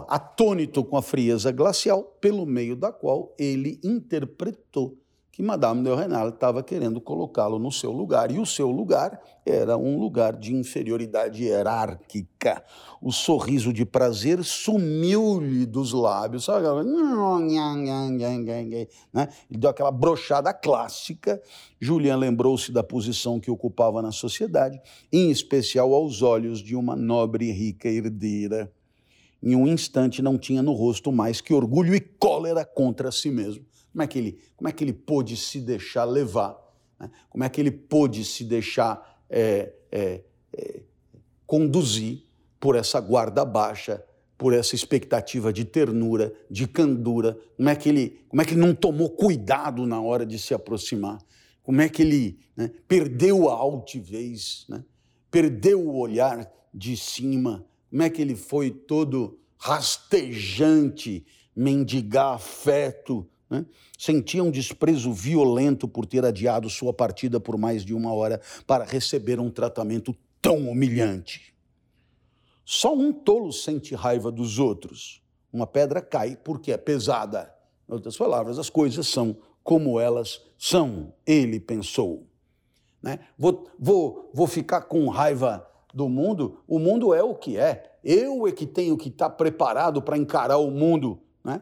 Atônito 0.07 0.83
com 0.83 0.97
a 0.97 1.01
frieza 1.01 1.51
glacial, 1.51 2.03
pelo 2.19 2.45
meio 2.45 2.75
da 2.75 2.91
qual 2.91 3.33
ele 3.37 3.79
interpretou 3.83 4.97
que 5.37 5.43
Madame 5.43 5.83
de 5.83 5.93
Renal 5.93 6.29
estava 6.29 6.63
querendo 6.63 6.99
colocá-lo 6.99 7.59
no 7.59 7.71
seu 7.71 7.91
lugar, 7.91 8.31
e 8.31 8.39
o 8.39 8.45
seu 8.45 8.71
lugar 8.71 9.21
era 9.45 9.77
um 9.77 9.99
lugar 9.99 10.35
de 10.35 10.55
inferioridade 10.55 11.43
hierárquica. 11.43 12.63
O 12.99 13.11
sorriso 13.11 13.71
de 13.71 13.85
prazer 13.85 14.43
sumiu-lhe 14.43 15.67
dos 15.67 15.93
lábios, 15.93 16.45
sabe? 16.45 16.65
Né? 19.13 19.29
Ele 19.47 19.59
deu 19.59 19.69
aquela 19.69 19.91
brochada 19.91 20.51
clássica. 20.51 21.39
Julian 21.79 22.17
lembrou-se 22.17 22.71
da 22.71 22.81
posição 22.81 23.39
que 23.39 23.51
ocupava 23.51 24.01
na 24.01 24.11
sociedade, 24.11 24.81
em 25.13 25.29
especial 25.29 25.93
aos 25.93 26.23
olhos 26.23 26.63
de 26.63 26.75
uma 26.75 26.95
nobre 26.95 27.45
e 27.45 27.51
rica 27.51 27.87
herdeira. 27.87 28.73
Em 29.41 29.55
um 29.55 29.67
instante 29.67 30.21
não 30.21 30.37
tinha 30.37 30.61
no 30.61 30.73
rosto 30.73 31.11
mais 31.11 31.41
que 31.41 31.53
orgulho 31.53 31.93
e 31.95 31.99
cólera 31.99 32.65
contra 32.65 33.11
si 33.11 33.29
mesmo. 33.29 33.65
Como 33.91 34.01
é 34.03 34.07
que 34.07 34.17
ele, 34.17 34.39
como 34.55 34.67
é 34.67 34.71
que 34.71 34.83
ele 34.83 34.93
pôde 34.93 35.35
se 35.37 35.59
deixar 35.59 36.05
levar? 36.05 36.57
Né? 36.99 37.09
Como 37.29 37.43
é 37.43 37.49
que 37.49 37.61
ele 37.61 37.71
pôde 37.71 38.23
se 38.25 38.43
deixar 38.43 39.21
é, 39.29 39.73
é, 39.91 40.23
é, 40.55 40.81
conduzir 41.45 42.23
por 42.59 42.75
essa 42.75 42.99
guarda 42.99 43.45
baixa, 43.45 44.03
por 44.37 44.53
essa 44.53 44.75
expectativa 44.75 45.51
de 45.53 45.65
ternura, 45.65 46.33
de 46.49 46.67
candura? 46.67 47.37
Como 47.55 47.69
é 47.69 47.75
que 47.75 47.89
ele, 47.89 48.19
como 48.27 48.41
é 48.41 48.45
que 48.45 48.53
ele 48.53 48.61
não 48.61 48.73
tomou 48.73 49.09
cuidado 49.09 49.85
na 49.85 50.01
hora 50.01 50.25
de 50.25 50.37
se 50.37 50.53
aproximar? 50.53 51.19
Como 51.63 51.81
é 51.81 51.89
que 51.89 52.01
ele 52.01 52.39
né, 52.55 52.71
perdeu 52.87 53.49
a 53.49 53.53
altivez, 53.53 54.65
né? 54.69 54.83
perdeu 55.29 55.85
o 55.85 55.97
olhar 55.97 56.49
de 56.73 56.95
cima? 56.95 57.66
Como 57.89 58.03
é 58.03 58.09
que 58.09 58.21
ele 58.21 58.35
foi 58.35 58.71
todo 58.71 59.39
rastejante, 59.57 61.25
mendigar 61.55 62.35
afeto, 62.35 63.27
né? 63.49 63.65
Sentia 63.97 64.43
um 64.43 64.51
desprezo 64.51 65.11
violento 65.11 65.87
por 65.87 66.05
ter 66.05 66.25
adiado 66.25 66.69
sua 66.69 66.93
partida 66.93 67.39
por 67.39 67.57
mais 67.57 67.83
de 67.83 67.93
uma 67.93 68.13
hora 68.13 68.41
para 68.65 68.83
receber 68.83 69.39
um 69.39 69.49
tratamento 69.49 70.15
tão 70.41 70.69
humilhante. 70.69 71.53
Só 72.65 72.93
um 72.93 73.13
tolo 73.13 73.51
sente 73.51 73.95
raiva 73.95 74.31
dos 74.31 74.59
outros. 74.59 75.21
Uma 75.51 75.65
pedra 75.65 76.01
cai 76.01 76.35
porque 76.35 76.71
é 76.71 76.77
pesada. 76.77 77.53
Em 77.87 77.93
outras 77.93 78.17
palavras, 78.17 78.59
as 78.59 78.69
coisas 78.69 79.07
são 79.07 79.37
como 79.63 79.99
elas 79.99 80.41
são, 80.57 81.13
ele 81.25 81.59
pensou. 81.59 82.27
Né? 83.01 83.19
Vou, 83.37 83.69
vou, 83.79 84.29
vou 84.33 84.47
ficar 84.47 84.81
com 84.81 85.07
raiva 85.07 85.66
do 85.93 86.09
mundo? 86.09 86.59
O 86.67 86.79
mundo 86.79 87.13
é 87.13 87.23
o 87.23 87.35
que 87.35 87.57
é. 87.57 87.97
Eu 88.03 88.47
é 88.47 88.51
que 88.51 88.65
tenho 88.65 88.97
que 88.97 89.09
estar 89.09 89.29
preparado 89.31 90.01
para 90.01 90.17
encarar 90.17 90.57
o 90.57 90.69
mundo. 90.69 91.19
Né? 91.43 91.61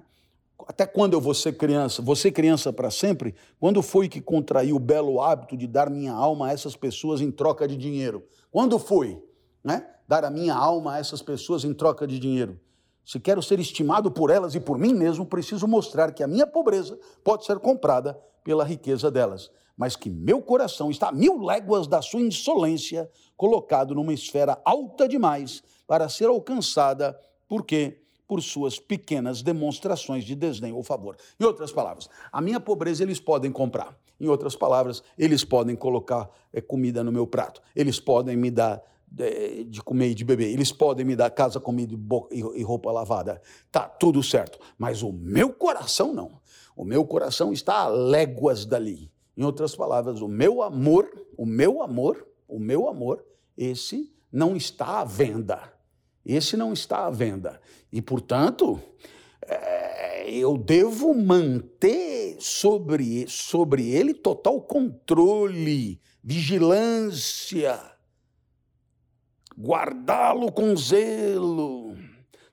Até 0.67 0.85
quando 0.85 1.13
eu 1.13 1.21
vou 1.21 1.33
ser 1.33 1.53
criança? 1.57 2.03
Ser 2.15 2.31
criança 2.31 2.71
para 2.71 2.89
sempre? 2.89 3.35
Quando 3.59 3.81
foi 3.81 4.07
que 4.07 4.21
contraí 4.21 4.73
o 4.73 4.79
belo 4.79 5.21
hábito 5.21 5.55
de 5.55 5.67
dar 5.67 5.89
minha 5.89 6.13
alma 6.13 6.47
a 6.47 6.51
essas 6.51 6.75
pessoas 6.75 7.21
em 7.21 7.31
troca 7.31 7.67
de 7.67 7.75
dinheiro? 7.75 8.23
Quando 8.51 8.79
foi? 8.79 9.21
Né? 9.63 9.87
Dar 10.07 10.23
a 10.23 10.29
minha 10.29 10.53
alma 10.53 10.93
a 10.93 10.99
essas 10.99 11.21
pessoas 11.21 11.63
em 11.63 11.73
troca 11.73 12.07
de 12.07 12.19
dinheiro. 12.19 12.59
Se 13.05 13.19
quero 13.19 13.41
ser 13.41 13.59
estimado 13.59 14.09
por 14.09 14.31
elas 14.31 14.55
e 14.55 14.59
por 14.59 14.79
mim 14.79 14.93
mesmo, 14.93 15.25
preciso 15.25 15.67
mostrar 15.67 16.11
que 16.11 16.23
a 16.23 16.27
minha 16.27 16.47
pobreza 16.47 16.97
pode 17.23 17.45
ser 17.45 17.59
comprada 17.59 18.19
pela 18.43 18.63
riqueza 18.63 19.11
delas, 19.11 19.51
mas 19.77 19.95
que 19.95 20.09
meu 20.09 20.41
coração 20.41 20.89
está 20.89 21.09
a 21.09 21.11
mil 21.11 21.41
léguas 21.41 21.87
da 21.87 22.01
sua 22.01 22.21
insolência, 22.21 23.09
colocado 23.35 23.93
numa 23.93 24.13
esfera 24.13 24.59
alta 24.63 25.07
demais 25.07 25.63
para 25.87 26.07
ser 26.09 26.25
alcançada, 26.25 27.17
porque 27.47 28.01
por 28.27 28.41
suas 28.41 28.79
pequenas 28.79 29.41
demonstrações 29.41 30.23
de 30.23 30.35
desdém 30.35 30.73
ou 30.73 30.83
favor. 30.83 31.15
Em 31.39 31.43
outras 31.43 31.71
palavras, 31.71 32.09
a 32.31 32.41
minha 32.41 32.59
pobreza 32.59 33.03
eles 33.03 33.19
podem 33.19 33.51
comprar. 33.51 33.97
Em 34.19 34.27
outras 34.27 34.55
palavras, 34.55 35.03
eles 35.17 35.43
podem 35.43 35.75
colocar 35.75 36.29
é, 36.51 36.61
comida 36.61 37.03
no 37.03 37.11
meu 37.11 37.27
prato. 37.27 37.61
Eles 37.75 37.99
podem 37.99 38.35
me 38.35 38.49
dar 38.49 38.81
é, 39.19 39.63
de 39.63 39.81
comer 39.83 40.09
e 40.09 40.15
de 40.15 40.23
beber. 40.23 40.47
Eles 40.47 40.71
podem 40.71 41.05
me 41.05 41.15
dar 41.15 41.29
casa, 41.29 41.59
comida 41.59 41.93
e 42.31 42.63
roupa 42.63 42.91
lavada. 42.91 43.41
Tá 43.71 43.87
tudo 43.87 44.23
certo. 44.23 44.57
Mas 44.77 45.03
o 45.03 45.11
meu 45.11 45.53
coração 45.53 46.13
não. 46.13 46.39
O 46.75 46.83
meu 46.83 47.05
coração 47.05 47.53
está 47.53 47.81
a 47.81 47.87
léguas 47.87 48.65
dali. 48.65 49.11
Em 49.37 49.43
outras 49.43 49.75
palavras, 49.75 50.21
o 50.21 50.27
meu 50.27 50.61
amor, 50.61 51.09
o 51.37 51.45
meu 51.45 51.81
amor, 51.81 52.25
o 52.47 52.59
meu 52.59 52.87
amor, 52.87 53.23
esse 53.57 54.13
não 54.31 54.55
está 54.55 55.01
à 55.01 55.05
venda. 55.05 55.73
Esse 56.25 56.57
não 56.57 56.73
está 56.73 57.05
à 57.05 57.09
venda. 57.09 57.61
E, 57.91 58.01
portanto, 58.01 58.79
é, 59.41 60.29
eu 60.31 60.57
devo 60.57 61.13
manter 61.13 62.37
sobre, 62.39 63.27
sobre 63.27 63.89
ele 63.89 64.13
total 64.13 64.61
controle, 64.61 66.01
vigilância, 66.23 67.79
guardá-lo 69.57 70.51
com 70.51 70.75
zelo, 70.75 71.95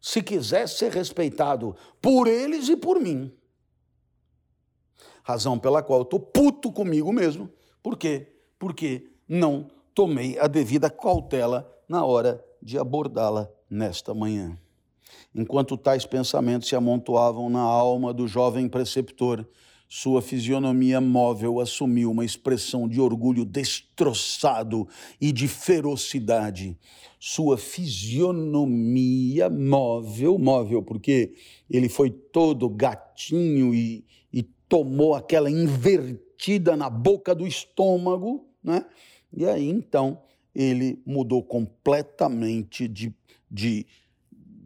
se 0.01 0.23
quiser 0.23 0.69
ser 0.69 0.93
respeitado 0.93 1.75
por 2.01 2.27
eles 2.27 2.69
e 2.69 2.77
por 2.77 3.01
mim. 3.01 3.33
Razão 5.23 5.59
pela 5.59 5.83
qual 5.83 6.01
eu 6.01 6.05
estou 6.05 6.21
puto 6.21 6.73
comigo 6.73 7.13
mesmo. 7.13 7.51
Por 7.83 7.97
quê? 7.97 8.33
Porque 8.59 9.11
não 9.29 9.69
tomei 9.95 10.39
a 10.39 10.47
devida 10.47 10.91
cautela 10.91 11.71
na 11.89 12.05
hora 12.05 12.45
de 12.61 12.79
abordá-la 12.79 13.51
nesta 13.69 14.15
manhã. 14.15 14.57
Enquanto 15.35 15.77
tais 15.77 16.05
pensamentos 16.05 16.69
se 16.69 16.77
amontoavam 16.77 17.49
na 17.49 17.61
alma 17.61 18.13
do 18.13 18.27
jovem 18.27 18.69
preceptor, 18.69 19.47
sua 19.95 20.23
fisionomia 20.23 21.03
móvel 21.03 21.61
assumiu 21.61 22.11
uma 22.11 22.25
expressão 22.25 22.89
de 22.89 22.99
orgulho 22.99 23.45
destroçado 23.45 24.89
e 25.21 25.31
de 25.31 25.47
ferocidade. 25.47 26.79
Sua 27.21 27.59
fisionomia 27.59 29.51
móvel, 29.51 30.39
móvel, 30.39 30.83
porque 30.83 31.35
ele 31.69 31.91
foi 31.91 32.11
todo 32.11 32.71
gatinho 32.71 33.75
e, 33.75 34.07
tomou 34.73 35.15
aquela 35.15 35.51
invertida 35.51 36.75
na 36.79 36.89
boca 36.89 37.35
do 37.35 37.47
estômago, 37.47 38.49
né? 38.65 38.87
E 39.31 39.45
aí 39.45 39.69
então 39.69 40.23
ele 40.55 41.03
mudou 41.05 41.43
completamente 41.43 42.89
de, 42.89 43.15
de, 43.51 43.87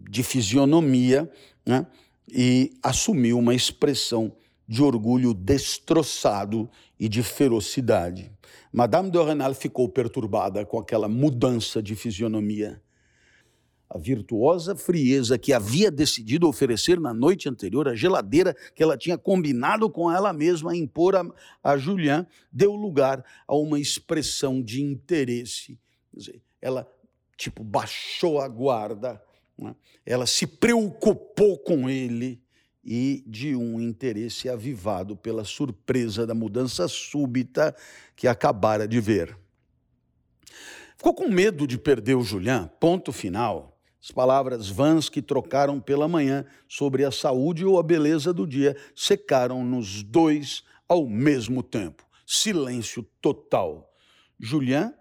de 0.08 0.22
fisionomia 0.22 1.28
né? 1.66 1.88
e 2.32 2.72
assumiu 2.84 3.36
uma 3.36 3.52
expressão 3.52 4.30
de 4.68 4.80
orgulho 4.80 5.34
destroçado 5.34 6.70
e 7.00 7.08
de 7.08 7.24
ferocidade. 7.24 8.30
Madame 8.72 9.10
de 9.10 9.20
Renal 9.20 9.54
ficou 9.54 9.88
perturbada 9.88 10.64
com 10.64 10.78
aquela 10.78 11.08
mudança 11.08 11.82
de 11.82 11.96
fisionomia. 11.96 12.80
A 13.88 13.98
virtuosa 13.98 14.74
frieza 14.74 15.38
que 15.38 15.52
havia 15.52 15.90
decidido 15.90 16.48
oferecer 16.48 16.98
na 16.98 17.14
noite 17.14 17.48
anterior, 17.48 17.86
a 17.88 17.94
geladeira 17.94 18.54
que 18.74 18.82
ela 18.82 18.96
tinha 18.96 19.16
combinado 19.16 19.88
com 19.88 20.10
ela 20.10 20.32
mesma 20.32 20.76
impor 20.76 21.14
a, 21.14 21.24
a 21.62 21.76
Julian, 21.76 22.26
deu 22.52 22.74
lugar 22.74 23.24
a 23.46 23.54
uma 23.54 23.78
expressão 23.78 24.60
de 24.60 24.82
interesse. 24.82 25.78
Dizer, 26.12 26.42
ela, 26.60 26.90
tipo, 27.36 27.62
baixou 27.62 28.40
a 28.40 28.48
guarda, 28.48 29.22
né? 29.56 29.74
ela 30.04 30.26
se 30.26 30.46
preocupou 30.46 31.58
com 31.58 31.88
ele 31.88 32.42
e 32.84 33.24
de 33.26 33.54
um 33.56 33.80
interesse 33.80 34.48
avivado 34.48 35.16
pela 35.16 35.44
surpresa 35.44 36.26
da 36.26 36.34
mudança 36.34 36.86
súbita 36.86 37.74
que 38.14 38.28
acabara 38.28 38.86
de 38.86 39.00
ver. 39.00 39.36
Ficou 40.96 41.12
com 41.12 41.28
medo 41.28 41.66
de 41.66 41.76
perder 41.76 42.14
o 42.14 42.22
Julian, 42.22 42.70
ponto 42.80 43.12
final. 43.12 43.75
As 44.06 44.12
palavras 44.12 44.68
vãs 44.68 45.08
que 45.08 45.20
trocaram 45.20 45.80
pela 45.80 46.06
manhã 46.06 46.44
sobre 46.68 47.04
a 47.04 47.10
saúde 47.10 47.64
ou 47.64 47.76
a 47.76 47.82
beleza 47.82 48.32
do 48.32 48.46
dia 48.46 48.76
secaram 48.94 49.64
nos 49.64 50.00
dois 50.00 50.62
ao 50.88 51.08
mesmo 51.08 51.60
tempo. 51.60 52.04
Silêncio 52.24 53.04
total. 53.20 53.92
Julian, 54.38 54.94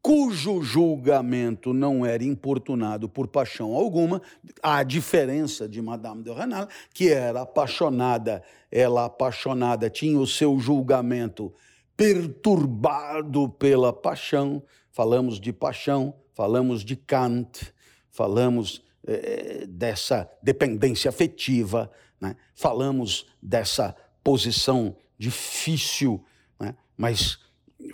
cujo 0.00 0.62
julgamento 0.62 1.74
não 1.74 2.06
era 2.06 2.24
importunado 2.24 3.10
por 3.10 3.28
paixão 3.28 3.74
alguma, 3.74 4.22
a 4.62 4.82
diferença 4.84 5.68
de 5.68 5.82
Madame 5.82 6.22
de 6.22 6.32
Renal, 6.32 6.66
que 6.94 7.10
era 7.10 7.42
apaixonada, 7.42 8.42
ela 8.72 9.04
apaixonada 9.04 9.90
tinha 9.90 10.18
o 10.18 10.26
seu 10.26 10.58
julgamento 10.58 11.52
perturbado 11.94 13.50
pela 13.50 13.92
paixão. 13.92 14.62
Falamos 14.90 15.38
de 15.38 15.52
paixão, 15.52 16.14
falamos 16.32 16.82
de 16.82 16.96
Kant, 16.96 17.70
falamos 18.20 18.82
é, 19.06 19.64
dessa 19.66 20.30
dependência 20.42 21.08
afetiva, 21.08 21.90
né? 22.20 22.36
falamos 22.54 23.26
dessa 23.42 23.96
posição 24.22 24.94
difícil, 25.16 26.22
né? 26.60 26.76
mas 26.98 27.38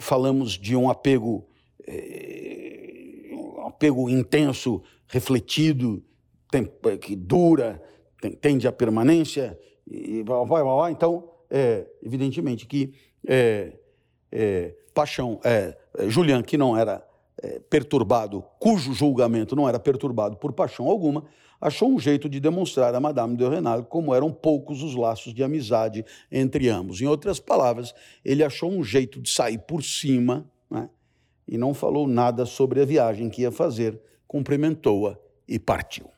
falamos 0.01 0.55
de 0.55 0.75
um 0.75 0.91
apego, 0.91 1.47
é, 1.87 3.29
um 3.31 3.69
apego 3.69 4.11
intenso, 4.11 4.83
refletido, 5.07 6.03
tem, 6.51 6.69
que 7.01 7.15
dura, 7.15 7.81
tem, 8.21 8.33
tende 8.33 8.67
à 8.67 8.73
permanência, 8.73 9.57
e. 9.87 10.25
Então, 10.91 11.31
é, 11.49 11.87
evidentemente 12.03 12.67
que 12.67 12.95
é, 13.29 13.79
é, 14.33 14.75
paixão, 14.93 15.41
é, 15.45 15.77
Julian, 16.09 16.43
que 16.43 16.59
não 16.59 16.77
era 16.77 17.07
perturbado, 17.71 18.45
cujo 18.59 18.93
julgamento 18.93 19.57
não 19.57 19.69
era 19.69 19.79
perturbado 19.79 20.37
por 20.37 20.53
paixão 20.53 20.87
alguma, 20.89 21.25
achou 21.61 21.89
um 21.89 21.99
jeito 21.99 22.29
de 22.29 22.39
demonstrar 22.41 22.95
a 22.95 23.01
Madame 23.01 23.37
de 23.37 23.49
Renal 23.49 23.85
como 23.85 24.15
eram 24.15 24.33
poucos 24.33 24.83
os 24.83 24.95
laços 24.95 25.33
de 25.33 25.43
amizade 25.43 26.05
entre 26.31 26.69
ambos. 26.69 27.01
Em 27.01 27.07
outras 27.07 27.41
palavras, 27.41 27.95
ele 28.25 28.45
achou 28.45 28.71
um 28.71 28.85
jeito 28.85 29.21
de 29.21 29.31
sair 29.31 29.59
por 29.59 29.83
cima 29.83 30.47
né, 30.71 30.89
e 31.47 31.57
não 31.57 31.73
falou 31.73 32.07
nada 32.07 32.45
sobre 32.45 32.81
a 32.81 32.85
viagem 32.85 33.29
que 33.29 33.43
ia 33.43 33.53
fazer, 33.53 34.01
cumprimentou-a 34.27 35.17
e 35.49 35.59
partiu. 35.59 36.11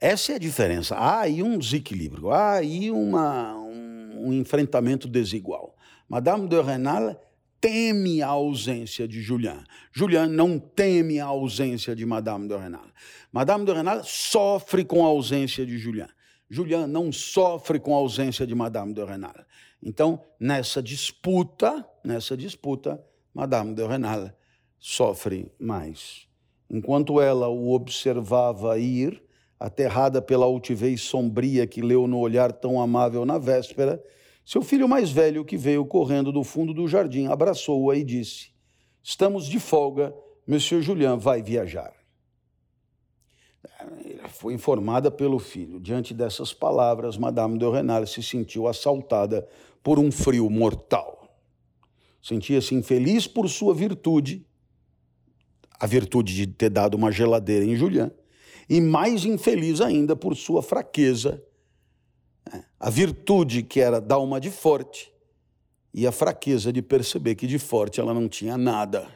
Essa 0.00 0.32
é 0.32 0.34
a 0.36 0.38
diferença. 0.38 0.94
Há 0.94 1.20
aí 1.20 1.42
um 1.42 1.58
desequilíbrio, 1.58 2.30
há 2.30 2.54
aí 2.54 2.90
uma, 2.90 3.56
um, 3.56 4.28
um 4.28 4.32
enfrentamento 4.32 5.08
desigual. 5.08 5.74
Madame 6.08 6.46
de 6.46 6.60
Renal 6.60 7.20
teme 7.60 8.22
a 8.22 8.28
ausência 8.28 9.06
de 9.06 9.20
Julian. 9.20 9.64
Julian 9.92 10.26
não 10.26 10.58
teme 10.58 11.18
a 11.20 11.26
ausência 11.26 11.94
de 11.94 12.04
Madame 12.04 12.48
de 12.48 12.56
Renal. 12.56 12.86
Madame 13.32 13.64
de 13.64 13.72
Renal 13.72 14.04
sofre 14.04 14.84
com 14.84 15.04
a 15.04 15.08
ausência 15.08 15.64
de 15.64 15.78
Julian. 15.78 16.08
Julian 16.48 16.86
não 16.86 17.10
sofre 17.10 17.80
com 17.80 17.94
a 17.94 17.98
ausência 17.98 18.46
de 18.46 18.54
Madame 18.54 18.94
de 18.94 19.04
Renal. 19.04 19.34
Então, 19.82 20.22
nessa 20.38 20.82
disputa, 20.82 21.86
nessa 22.04 22.36
disputa, 22.36 23.02
Madame 23.34 23.74
de 23.74 23.86
Renal 23.86 24.30
sofre 24.78 25.50
mais. 25.58 26.26
Enquanto 26.70 27.20
ela 27.20 27.48
o 27.48 27.72
observava 27.72 28.78
ir, 28.78 29.22
aterrada 29.58 30.20
pela 30.20 30.44
altivez 30.44 31.00
sombria 31.00 31.66
que 31.66 31.80
leu 31.80 32.06
no 32.06 32.18
olhar 32.18 32.52
tão 32.52 32.80
amável 32.80 33.24
na 33.24 33.38
véspera, 33.38 34.02
seu 34.46 34.62
filho 34.62 34.88
mais 34.88 35.10
velho, 35.10 35.44
que 35.44 35.56
veio 35.56 35.84
correndo 35.84 36.30
do 36.30 36.44
fundo 36.44 36.72
do 36.72 36.86
jardim, 36.86 37.26
abraçou-a 37.26 37.96
e 37.96 38.04
disse: 38.04 38.52
Estamos 39.02 39.48
de 39.48 39.58
folga, 39.58 40.14
Monsieur 40.46 40.80
Julien 40.80 41.18
vai 41.18 41.42
viajar. 41.42 41.92
foi 44.28 44.54
informada 44.54 45.10
pelo 45.10 45.40
filho. 45.40 45.80
Diante 45.80 46.14
dessas 46.14 46.54
palavras, 46.54 47.18
Madame 47.18 47.58
de 47.58 47.68
Renal 47.68 48.06
se 48.06 48.22
sentiu 48.22 48.68
assaltada 48.68 49.48
por 49.82 49.98
um 49.98 50.12
frio 50.12 50.48
mortal. 50.48 51.28
Sentia-se 52.22 52.72
infeliz 52.72 53.26
por 53.26 53.48
sua 53.48 53.74
virtude, 53.74 54.46
a 55.80 55.88
virtude 55.88 56.32
de 56.36 56.46
ter 56.46 56.70
dado 56.70 56.94
uma 56.94 57.10
geladeira 57.10 57.64
em 57.64 57.74
Julian, 57.74 58.12
e 58.68 58.80
mais 58.80 59.24
infeliz 59.24 59.80
ainda 59.80 60.14
por 60.14 60.36
sua 60.36 60.62
fraqueza? 60.62 61.42
A 62.78 62.90
virtude 62.90 63.62
que 63.62 63.80
era 63.80 64.00
dar 64.00 64.18
uma 64.18 64.40
de 64.40 64.50
forte 64.50 65.12
e 65.92 66.06
a 66.06 66.12
fraqueza 66.12 66.72
de 66.72 66.82
perceber 66.82 67.34
que 67.34 67.46
de 67.46 67.58
forte 67.58 68.00
ela 68.00 68.12
não 68.12 68.28
tinha 68.28 68.56
nada. 68.56 69.08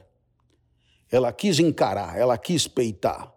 Ela 1.10 1.32
quis 1.32 1.58
encarar, 1.58 2.16
ela 2.16 2.38
quis 2.38 2.66
peitar, 2.66 3.34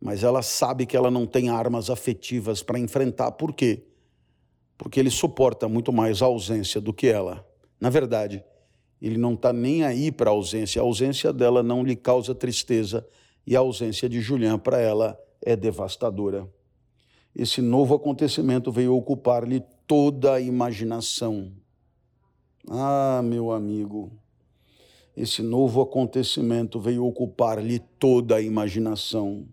mas 0.00 0.22
ela 0.22 0.42
sabe 0.42 0.84
que 0.84 0.96
ela 0.96 1.10
não 1.10 1.26
tem 1.26 1.48
armas 1.48 1.90
afetivas 1.90 2.62
para 2.62 2.78
enfrentar. 2.78 3.32
Por 3.32 3.52
quê? 3.52 3.84
Porque 4.76 5.00
ele 5.00 5.10
suporta 5.10 5.68
muito 5.68 5.92
mais 5.92 6.22
a 6.22 6.26
ausência 6.26 6.80
do 6.80 6.92
que 6.92 7.06
ela. 7.06 7.46
Na 7.80 7.90
verdade, 7.90 8.44
ele 9.00 9.16
não 9.16 9.34
está 9.34 9.52
nem 9.52 9.84
aí 9.84 10.10
para 10.10 10.30
a 10.30 10.32
ausência. 10.32 10.82
A 10.82 10.84
ausência 10.84 11.32
dela 11.32 11.62
não 11.62 11.82
lhe 11.82 11.96
causa 11.96 12.34
tristeza 12.34 13.06
e 13.46 13.56
a 13.56 13.60
ausência 13.60 14.08
de 14.08 14.20
Julian 14.20 14.58
para 14.58 14.78
ela 14.78 15.18
é 15.40 15.56
devastadora. 15.56 16.48
Esse 17.38 17.62
novo 17.62 17.94
acontecimento 17.94 18.72
veio 18.72 18.96
ocupar-lhe 18.96 19.62
toda 19.86 20.34
a 20.34 20.40
imaginação. 20.40 21.52
Ah, 22.68 23.20
meu 23.22 23.52
amigo, 23.52 24.10
esse 25.16 25.40
novo 25.40 25.80
acontecimento 25.80 26.80
veio 26.80 27.06
ocupar-lhe 27.06 27.78
toda 27.78 28.34
a 28.34 28.42
imaginação. 28.42 29.46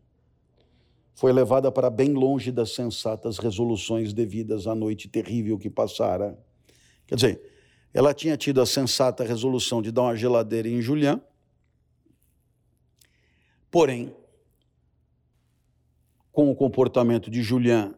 Foi 1.14 1.32
levada 1.32 1.72
para 1.72 1.92
bem 1.92 2.12
longe 2.14 2.52
das 2.52 2.74
sensatas 2.74 3.38
resoluções 3.38 4.14
devidas 4.14 4.66
à 4.66 4.74
noite 4.74 5.08
terrível 5.08 5.56
que 5.56 5.70
passara. 5.70 6.36
Quer 7.06 7.16
dizer, 7.16 7.42
ela 7.94 8.16
tinha 8.16 8.36
tido 8.36 8.62
a 8.62 8.66
sensata 8.66 9.24
resolução 9.24 9.80
de 9.80 9.92
dar 9.92 10.02
uma 10.02 10.16
geladeira 10.16 10.68
em 10.68 10.82
Julian, 10.82 11.22
porém, 13.70 14.12
com 16.36 16.52
o 16.52 16.56
comportamento 16.56 17.32
de 17.32 17.42
Julian, 17.42 17.96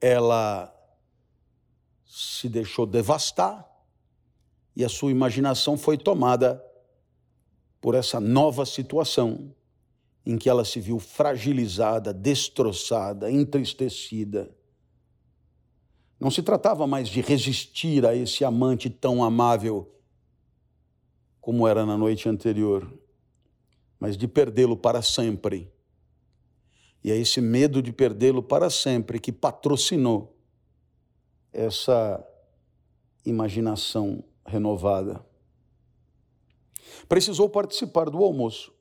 ela 0.00 0.74
se 2.06 2.48
deixou 2.48 2.86
devastar 2.86 3.70
e 4.74 4.82
a 4.82 4.88
sua 4.88 5.10
imaginação 5.10 5.76
foi 5.76 5.98
tomada 5.98 6.64
por 7.78 7.94
essa 7.94 8.18
nova 8.18 8.64
situação 8.64 9.54
em 10.24 10.38
que 10.38 10.48
ela 10.48 10.64
se 10.64 10.80
viu 10.80 10.98
fragilizada, 10.98 12.12
destroçada, 12.14 13.30
entristecida. 13.30 14.50
Não 16.18 16.30
se 16.30 16.42
tratava 16.42 16.86
mais 16.86 17.08
de 17.08 17.20
resistir 17.20 18.06
a 18.06 18.14
esse 18.14 18.44
amante 18.44 18.88
tão 18.88 19.22
amável 19.22 19.94
como 21.40 21.66
era 21.66 21.84
na 21.84 21.98
noite 21.98 22.28
anterior, 22.28 22.90
mas 23.98 24.16
de 24.16 24.28
perdê-lo 24.28 24.76
para 24.76 25.02
sempre. 25.02 25.71
E 27.04 27.10
é 27.10 27.16
esse 27.16 27.40
medo 27.40 27.82
de 27.82 27.92
perdê-lo 27.92 28.42
para 28.42 28.70
sempre 28.70 29.18
que 29.18 29.32
patrocinou 29.32 30.36
essa 31.52 32.24
imaginação 33.24 34.22
renovada. 34.46 35.24
Precisou 37.08 37.48
participar 37.48 38.08
do 38.08 38.22
almoço. 38.22 38.72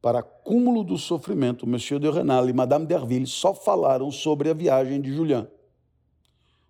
Para 0.00 0.22
cúmulo 0.22 0.84
do 0.84 0.98
sofrimento, 0.98 1.66
Monsieur 1.66 1.98
de 1.98 2.10
Renal 2.10 2.48
e 2.48 2.52
Madame 2.52 2.86
d'Erville 2.86 3.26
só 3.26 3.54
falaram 3.54 4.10
sobre 4.10 4.50
a 4.50 4.54
viagem 4.54 5.00
de 5.00 5.10
Julien. 5.10 5.48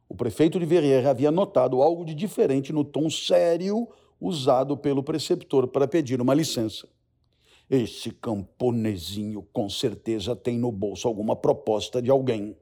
O 0.08 0.14
prefeito 0.14 0.60
de 0.60 0.64
Verrières 0.64 1.06
havia 1.06 1.32
notado 1.32 1.82
algo 1.82 2.04
de 2.04 2.14
diferente 2.14 2.72
no 2.72 2.84
tom 2.84 3.10
sério 3.10 3.88
usado 4.20 4.76
pelo 4.76 5.02
preceptor 5.02 5.66
para 5.66 5.88
pedir 5.88 6.20
uma 6.20 6.34
licença. 6.34 6.88
Esse 7.74 8.12
camponezinho 8.12 9.42
com 9.52 9.68
certeza 9.68 10.36
tem 10.36 10.56
no 10.56 10.70
bolso 10.70 11.08
alguma 11.08 11.34
proposta 11.34 12.00
de 12.00 12.08
alguém. 12.08 12.56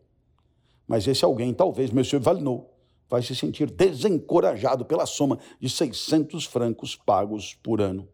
Mas 0.89 1.07
esse 1.07 1.23
alguém, 1.23 1.53
talvez 1.53 1.91
Monsieur 1.91 2.23
Valnot, 2.23 2.65
vai 3.11 3.21
se 3.21 3.37
sentir 3.37 3.71
desencorajado 3.71 4.87
pela 4.87 5.05
soma 5.05 5.39
de 5.61 5.69
600 5.69 6.47
francos 6.47 6.97
pagos 6.97 7.55
por 7.63 7.83
ano. 7.83 8.09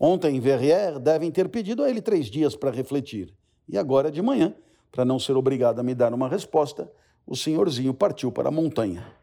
Ontem 0.00 0.34
em 0.34 0.40
Verrières 0.40 0.98
devem 0.98 1.30
ter 1.30 1.48
pedido 1.48 1.84
a 1.84 1.88
ele 1.88 2.02
três 2.02 2.26
dias 2.26 2.56
para 2.56 2.72
refletir. 2.72 3.32
E 3.68 3.78
agora 3.78 4.10
de 4.10 4.20
manhã, 4.20 4.56
para 4.90 5.04
não 5.04 5.20
ser 5.20 5.36
obrigado 5.36 5.78
a 5.78 5.84
me 5.84 5.94
dar 5.94 6.12
uma 6.12 6.28
resposta, 6.28 6.90
o 7.24 7.36
senhorzinho 7.36 7.94
partiu 7.94 8.32
para 8.32 8.48
a 8.48 8.52
montanha. 8.52 9.17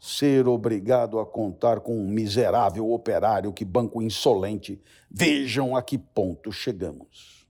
Ser 0.00 0.46
obrigado 0.46 1.18
a 1.18 1.26
contar 1.26 1.80
com 1.80 1.98
um 1.98 2.08
miserável 2.08 2.92
operário 2.92 3.52
que 3.52 3.64
banco 3.64 4.00
insolente. 4.00 4.80
Vejam 5.10 5.76
a 5.76 5.82
que 5.82 5.98
ponto 5.98 6.52
chegamos. 6.52 7.48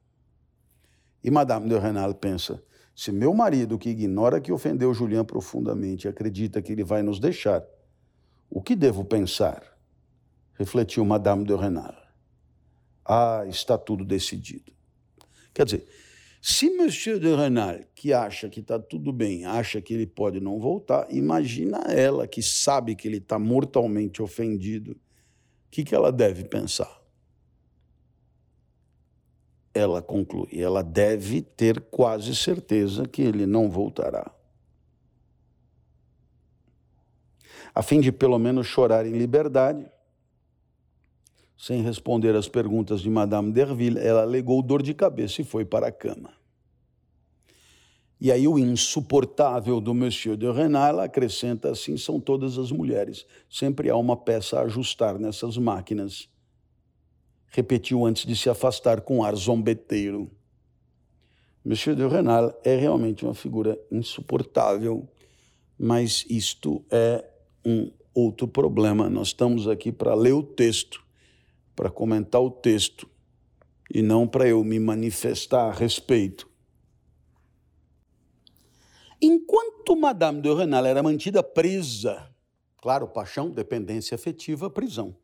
E 1.23 1.31
Madame 1.31 1.69
de 1.69 1.79
Renal 1.79 2.15
pensa: 2.15 2.63
se 2.95 3.13
meu 3.13 3.35
marido, 3.35 3.79
que 3.79 3.91
ignora 3.91 4.41
que 4.41 4.51
ofendeu 4.51 4.93
Julian 4.95 5.25
profundamente, 5.25 6.09
acredita 6.09 6.63
que 6.63 6.73
ele 6.73 6.83
vai 6.83 7.03
nos 7.03 7.21
deixar, 7.21 7.65
o 8.51 8.63
que 8.63 8.75
devo 8.75 9.05
pensar? 9.05 9.63
Refletiu 10.55 11.05
Madame 11.05 11.45
de 11.45 11.55
Renal. 11.55 11.95
Ah, 13.05 13.45
está 13.47 13.79
tudo 13.79 14.05
decidido. 14.05 14.73
Quer 15.55 15.65
dizer, 15.65 15.89
se 16.41 16.71
Monsieur 16.71 17.19
de 17.19 17.35
Renal, 17.35 17.81
que 17.95 18.13
acha 18.13 18.49
que 18.49 18.61
está 18.61 18.79
tudo 18.79 19.13
bem, 19.13 19.45
acha 19.45 19.81
que 19.81 19.93
ele 19.93 20.07
pode 20.07 20.41
não 20.41 20.61
voltar, 20.61 21.07
imagina 21.11 21.79
ela 21.89 22.29
que 22.29 22.43
sabe 22.43 22.95
que 22.95 23.09
ele 23.09 23.17
está 23.19 23.39
mortalmente 23.39 24.23
ofendido. 24.23 24.93
O 24.93 25.71
que, 25.71 25.85
que 25.85 25.95
ela 25.95 26.13
deve 26.13 26.45
pensar? 26.45 27.03
Ela 29.75 30.01
conclui, 30.01 30.49
ela 30.61 30.83
deve 30.83 31.43
ter 31.43 31.81
quase 31.81 32.35
certeza 32.35 33.07
que 33.07 33.23
ele 33.23 33.45
não 33.45 33.69
voltará. 33.69 34.33
A 37.75 37.83
fim 37.83 38.01
de 38.01 38.11
pelo 38.11 38.39
menos 38.39 38.67
chorar 38.67 39.07
em 39.07 39.13
liberdade, 39.13 39.91
sem 41.59 41.83
responder 41.83 42.37
às 42.37 42.49
perguntas 42.49 43.01
de 43.01 43.11
Madame 43.11 43.51
Derville, 43.51 43.99
ela 43.99 44.23
alegou 44.23 44.63
dor 44.63 44.81
de 44.81 44.95
cabeça 44.95 45.43
e 45.43 45.45
foi 45.45 45.65
para 45.65 45.89
a 45.89 45.93
cama. 45.93 46.33
E 48.21 48.31
aí 48.31 48.47
o 48.47 48.59
insuportável 48.59 49.81
do 49.81 49.93
Monsieur 49.93 50.37
de 50.37 50.51
Renal 50.51 51.01
acrescenta 51.01 51.71
assim, 51.71 51.97
são 51.97 52.21
todas 52.21 52.59
as 52.59 52.71
mulheres. 52.71 53.27
Sempre 53.51 53.91
há 53.91 53.97
uma 53.97 54.17
peça 54.17 54.59
a 54.59 54.63
ajustar 54.63 55.19
nessas 55.19 55.57
máquinas. 55.57 56.29
Repetiu 57.49 58.07
antes 58.07 58.25
de 58.25 58.37
se 58.37 58.49
afastar 58.49 59.01
com 59.01 59.25
ar 59.25 59.35
zombeteiro. 59.35 60.31
Monsieur 61.65 61.97
de 61.97 62.07
Renal 62.07 62.57
é 62.65 62.77
realmente 62.77 63.25
uma 63.25 63.35
figura 63.35 63.79
insuportável, 63.91 65.09
mas 65.79 66.25
isto 66.29 66.85
é 66.91 67.25
um 67.65 67.91
outro 68.15 68.47
problema. 68.47 69.09
Nós 69.09 69.29
estamos 69.29 69.69
aqui 69.69 69.91
para 69.91 70.15
ler 70.15 70.33
o 70.33 70.43
texto 70.43 71.08
para 71.79 71.91
comentar 71.91 72.43
o 72.43 72.51
texto 72.51 73.09
e 73.89 74.03
não 74.03 74.27
para 74.27 74.49
eu 74.49 74.65
me 74.65 74.81
manifestar 74.81 75.69
a 75.69 75.73
respeito. 75.73 76.51
Enquanto 79.23 79.95
Madame 79.95 80.43
de 80.43 80.53
Renal 80.53 80.85
era 80.85 81.05
mantida 81.05 81.41
presa, 81.41 82.35
claro, 82.83 83.07
paixão, 83.07 83.49
dependência 83.49 84.17
afetiva, 84.17 84.69
prisão. 84.69 85.15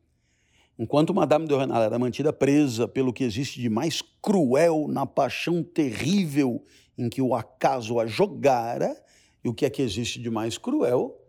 Enquanto 0.78 1.12
Madame 1.12 1.48
de 1.48 1.56
Renal 1.56 1.82
era 1.82 1.98
mantida 1.98 2.32
presa 2.32 2.86
pelo 2.86 3.12
que 3.12 3.24
existe 3.24 3.60
de 3.60 3.68
mais 3.68 4.00
cruel 4.22 4.86
na 4.88 5.04
paixão 5.04 5.60
terrível 5.60 6.64
em 6.96 7.08
que 7.08 7.20
o 7.20 7.34
acaso 7.34 7.98
a 7.98 8.06
jogara, 8.06 8.96
e 9.42 9.48
o 9.48 9.54
que 9.54 9.66
é 9.66 9.70
que 9.70 9.82
existe 9.82 10.20
de 10.20 10.30
mais 10.30 10.56
cruel? 10.56 11.20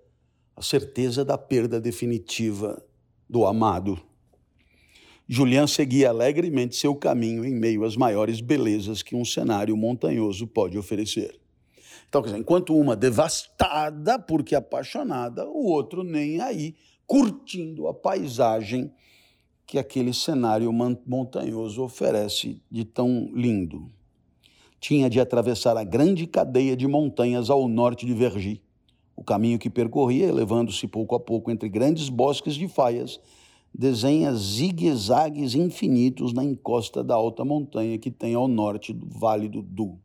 A 0.55 0.61
certeza 0.61 1.25
da 1.25 1.35
perda 1.35 1.81
definitiva 1.81 2.79
do 3.27 3.43
amado. 3.43 3.99
Julian 5.27 5.65
seguia 5.65 6.09
alegremente 6.09 6.75
seu 6.75 6.95
caminho 6.95 7.43
em 7.43 7.55
meio 7.55 7.83
às 7.83 7.97
maiores 7.97 8.41
belezas 8.41 9.01
que 9.01 9.15
um 9.15 9.25
cenário 9.25 9.75
montanhoso 9.75 10.45
pode 10.45 10.77
oferecer. 10.77 11.39
Então, 12.07 12.21
quer 12.21 12.27
dizer, 12.27 12.39
enquanto 12.39 12.77
uma 12.77 12.95
devastada 12.95 14.19
porque 14.19 14.53
apaixonada, 14.53 15.47
o 15.47 15.65
outro 15.65 16.03
nem 16.03 16.39
aí, 16.39 16.75
curtindo 17.07 17.87
a 17.87 17.93
paisagem 17.93 18.91
que 19.65 19.79
aquele 19.79 20.13
cenário 20.13 20.71
montanhoso 20.71 21.83
oferece 21.83 22.61
de 22.69 22.85
tão 22.85 23.31
lindo. 23.33 23.91
Tinha 24.79 25.09
de 25.09 25.19
atravessar 25.19 25.75
a 25.75 25.83
grande 25.83 26.27
cadeia 26.27 26.77
de 26.77 26.87
montanhas 26.87 27.49
ao 27.49 27.67
norte 27.67 28.05
de 28.05 28.13
Vergy. 28.13 28.61
O 29.15 29.23
caminho 29.23 29.57
que 29.57 29.71
percorria, 29.71 30.27
elevando-se 30.27 30.87
pouco 30.87 31.15
a 31.15 31.19
pouco 31.19 31.49
entre 31.49 31.67
grandes 31.67 32.09
bosques 32.09 32.53
de 32.53 32.67
faias, 32.67 33.19
desenha 33.77 34.33
zigue-zagues 34.33 35.53
infinitos 35.53 36.31
na 36.31 36.43
encosta 36.43 37.03
da 37.03 37.13
alta 37.13 37.43
montanha 37.43 37.97
que 37.97 38.09
tem 38.09 38.33
ao 38.33 38.47
norte 38.47 38.93
do 38.93 39.05
Vale 39.05 39.49
do 39.49 39.61
Du. 39.61 39.99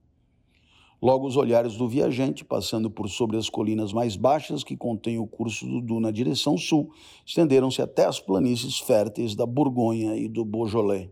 Logo, 1.01 1.27
os 1.27 1.37
olhares 1.37 1.77
do 1.77 1.89
viajante, 1.89 2.45
passando 2.45 2.91
por 2.91 3.09
sobre 3.09 3.37
as 3.37 3.49
colinas 3.49 3.93
mais 3.93 4.17
baixas 4.17 4.65
que 4.65 4.77
contêm 4.77 5.19
o 5.19 5.27
curso 5.27 5.65
do 5.67 5.81
Douro 5.81 6.03
na 6.03 6.11
direção 6.11 6.59
sul, 6.59 6.91
estenderam-se 7.25 7.81
até 7.81 8.05
as 8.05 8.19
planícies 8.19 8.79
férteis 8.79 9.35
da 9.35 9.47
Borgonha 9.47 10.17
e 10.17 10.29
do 10.29 10.45
Beaujolais. 10.45 11.09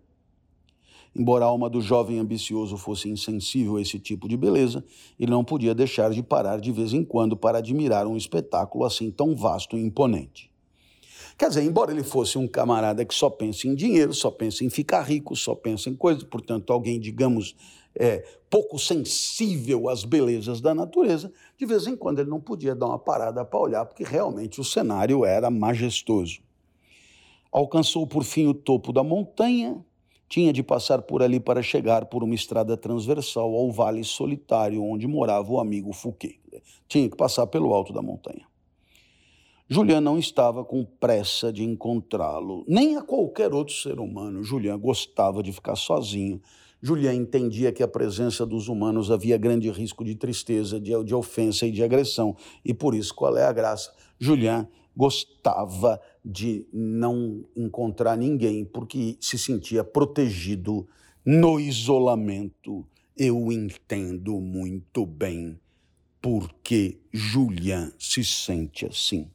Embora 1.17 1.45
a 1.45 1.49
alma 1.49 1.71
do 1.71 1.81
jovem 1.81 2.19
ambicioso 2.19 2.77
fosse 2.77 3.09
insensível 3.09 3.77
a 3.77 3.81
esse 3.81 3.99
tipo 3.99 4.29
de 4.29 4.37
beleza, 4.37 4.85
ele 5.19 5.31
não 5.31 5.43
podia 5.43 5.75
deixar 5.75 6.11
de 6.11 6.23
parar 6.23 6.61
de 6.61 6.71
vez 6.71 6.93
em 6.93 7.05
quando 7.05 7.37
para 7.37 7.59
admirar 7.59 8.07
um 8.07 8.17
espetáculo 8.17 8.85
assim 8.85 9.11
tão 9.11 9.35
vasto 9.35 9.79
e 9.79 9.81
imponente. 9.81 10.48
Quer 11.39 11.51
dizer, 11.51 11.63
embora 11.63 11.93
ele 11.93 12.03
fosse 12.03 12.37
um 12.37 12.49
camarada 12.49 13.05
que 13.05 13.15
só 13.15 13.31
pensa 13.31 13.69
em 13.69 13.75
dinheiro, 13.77 14.13
só 14.13 14.29
pensa 14.29 14.65
em 14.65 14.69
ficar 14.69 15.03
rico, 15.03 15.37
só 15.37 15.55
pensa 15.55 15.89
em 15.89 15.95
coisas, 15.95 16.25
portanto, 16.25 16.73
alguém, 16.73 16.99
digamos, 16.99 17.55
é, 17.95 18.25
pouco 18.51 18.77
sensível 18.77 19.89
às 19.89 20.05
belezas 20.05 20.61
da 20.61 20.75
natureza, 20.75 21.33
de 21.57 21.65
vez 21.65 21.87
em 21.87 21.97
quando 21.97 22.19
ele 22.19 22.29
não 22.29 22.41
podia 22.41 22.75
dar 22.75 22.87
uma 22.87 22.99
parada 22.99 23.45
para 23.45 23.61
olhar, 23.61 23.87
porque 23.87 24.03
realmente 24.03 24.61
o 24.61 24.65
cenário 24.65 25.25
era 25.25 25.49
majestoso. 25.49 26.41
Alcançou 27.53 28.05
por 28.05 28.25
fim 28.25 28.49
o 28.49 28.55
topo 28.55 28.93
da 28.93 29.05
montanha, 29.05 29.77
tinha 30.29 30.53
de 30.53 30.65
passar 30.65 31.03
por 31.03 31.23
ali 31.23 31.39
para 31.39 31.63
chegar 31.63 32.07
por 32.07 32.25
uma 32.25 32.35
estrada 32.35 32.77
transversal 32.77 33.55
ao 33.55 33.71
vale 33.71 34.03
solitário 34.03 34.83
onde 34.83 35.07
morava 35.07 35.53
o 35.53 35.61
amigo 35.61 35.93
Fouquet. 35.93 36.41
Tinha 36.89 37.09
que 37.09 37.17
passar 37.17 37.47
pelo 37.47 37.73
alto 37.73 37.93
da 37.93 38.03
montanha. 38.03 38.48
Julian 39.71 40.01
não 40.01 40.19
estava 40.19 40.65
com 40.65 40.83
pressa 40.83 41.53
de 41.53 41.63
encontrá-lo, 41.63 42.65
nem 42.67 42.97
a 42.97 43.03
qualquer 43.03 43.53
outro 43.53 43.75
ser 43.75 44.01
humano. 44.01 44.43
Julian 44.43 44.79
gostava 44.79 45.43
de 45.43 45.53
ficar 45.53 45.77
sozinho, 45.77 46.41
Julian 46.81 47.13
entendia 47.13 47.71
que 47.71 47.83
a 47.83 47.89
presença 47.89 48.47
dos 48.47 48.69
humanos 48.69 49.11
havia 49.11 49.37
grande 49.37 49.69
risco 49.71 50.03
de 50.03 50.15
tristeza, 50.15 50.81
de, 50.81 50.93
de 51.05 51.15
ofensa 51.15 51.67
e 51.67 51.73
de 51.73 51.83
agressão. 51.83 52.35
E 52.65 52.73
por 52.73 52.95
isso, 52.95 53.15
qual 53.15 53.37
é 53.37 53.45
a 53.45 53.53
graça? 53.53 53.93
Julian 54.19 54.67
gostava 54.97 56.01
de 56.25 56.67
não 56.73 57.45
encontrar 57.55 58.17
ninguém, 58.17 58.65
porque 58.65 59.19
se 59.21 59.39
sentia 59.39 59.85
protegido 59.85 60.89
no 61.25 61.61
isolamento. 61.61 62.87
Eu 63.15 63.53
entendo 63.53 64.41
muito 64.41 65.05
bem 65.05 65.61
porque 66.23 67.01
Julian 67.13 67.93
se 67.99 68.25
sente 68.25 68.87
assim 68.87 69.29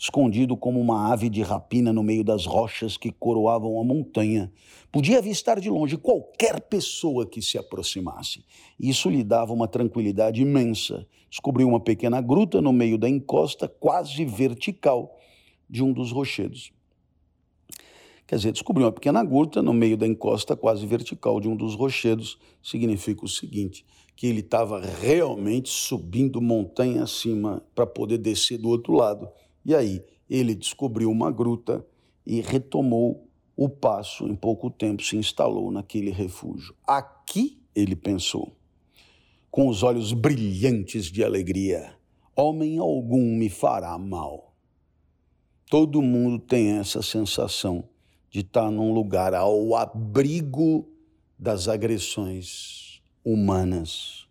escondido 0.00 0.56
como 0.56 0.80
uma 0.80 1.12
ave 1.12 1.28
de 1.28 1.42
rapina 1.42 1.92
no 1.92 2.02
meio 2.02 2.24
das 2.24 2.46
rochas 2.46 2.96
que 2.96 3.12
coroavam 3.12 3.78
a 3.78 3.84
montanha. 3.84 4.50
Podia 4.90 5.18
avistar 5.18 5.60
de 5.60 5.68
longe 5.68 5.98
qualquer 5.98 6.58
pessoa 6.62 7.26
que 7.26 7.42
se 7.42 7.58
aproximasse. 7.58 8.42
Isso 8.78 9.10
lhe 9.10 9.22
dava 9.22 9.52
uma 9.52 9.68
tranquilidade 9.68 10.40
imensa. 10.40 11.06
Descobriu 11.28 11.68
uma 11.68 11.78
pequena 11.78 12.18
gruta 12.22 12.62
no 12.62 12.72
meio 12.72 12.96
da 12.96 13.10
encosta, 13.10 13.68
quase 13.68 14.24
vertical, 14.24 15.18
de 15.68 15.84
um 15.84 15.92
dos 15.92 16.10
rochedos. 16.12 16.72
Quer 18.26 18.36
dizer, 18.36 18.52
descobriu 18.52 18.86
uma 18.86 18.92
pequena 18.92 19.22
gruta 19.22 19.60
no 19.60 19.74
meio 19.74 19.98
da 19.98 20.06
encosta 20.06 20.56
quase 20.56 20.86
vertical 20.86 21.38
de 21.38 21.46
um 21.46 21.54
dos 21.54 21.74
rochedos. 21.74 22.38
Significa 22.62 23.26
o 23.26 23.28
seguinte: 23.28 23.84
que 24.16 24.26
ele 24.26 24.40
estava 24.40 24.80
realmente 24.80 25.68
subindo 25.68 26.40
montanha 26.40 27.02
acima 27.02 27.62
para 27.74 27.86
poder 27.86 28.16
descer 28.16 28.56
do 28.56 28.70
outro 28.70 28.94
lado 28.94 29.28
e 29.64 29.74
aí 29.74 30.02
ele 30.28 30.54
descobriu 30.54 31.10
uma 31.10 31.30
gruta 31.30 31.84
e 32.24 32.40
retomou 32.40 33.28
o 33.56 33.68
passo. 33.68 34.26
Em 34.26 34.34
pouco 34.34 34.70
tempo 34.70 35.02
se 35.02 35.16
instalou 35.16 35.70
naquele 35.70 36.10
refúgio. 36.10 36.74
Aqui, 36.86 37.60
ele 37.74 37.96
pensou, 37.96 38.52
com 39.50 39.68
os 39.68 39.82
olhos 39.82 40.12
brilhantes 40.12 41.06
de 41.06 41.24
alegria: 41.24 41.94
homem 42.34 42.78
algum 42.78 43.36
me 43.36 43.48
fará 43.48 43.98
mal. 43.98 44.54
Todo 45.68 46.02
mundo 46.02 46.38
tem 46.38 46.78
essa 46.78 47.02
sensação 47.02 47.84
de 48.30 48.40
estar 48.40 48.70
num 48.70 48.92
lugar 48.92 49.34
ao 49.34 49.74
abrigo 49.74 50.88
das 51.38 51.68
agressões 51.68 53.00
humanas. 53.24 54.28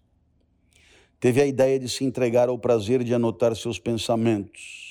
Teve 1.20 1.42
a 1.42 1.46
ideia 1.46 1.78
de 1.78 1.90
se 1.90 2.06
entregar 2.06 2.48
ao 2.48 2.58
prazer 2.58 3.04
de 3.04 3.14
anotar 3.14 3.56
seus 3.56 3.78
pensamentos 3.78 4.89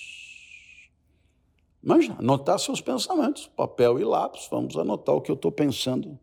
Manja, 1.88 2.14
anotar 2.18 2.58
seus 2.58 2.82
pensamentos, 2.82 3.46
papel 3.56 3.98
e 3.98 4.04
lápis, 4.04 4.46
vamos 4.50 4.76
anotar 4.76 5.14
o 5.14 5.22
que 5.22 5.30
eu 5.30 5.34
estou 5.34 5.50
pensando. 5.50 6.18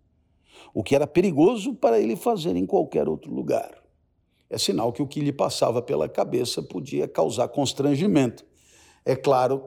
O 0.76 0.84
que 0.84 0.94
era 0.94 1.08
perigoso 1.08 1.74
para 1.74 2.00
ele 2.00 2.16
fazer 2.16 2.56
em 2.56 2.68
qualquer 2.68 3.10
outro 3.10 3.34
lugar. 3.34 3.76
É 4.48 4.60
sinal 4.60 4.94
que 4.94 5.02
o 5.02 5.08
que 5.08 5.20
lhe 5.20 5.32
passava 5.32 5.82
pela 5.82 6.08
cabeça 6.08 6.62
podia 6.62 7.08
causar 7.08 7.48
constrangimento. 7.48 8.46
É 9.04 9.16
claro, 9.16 9.64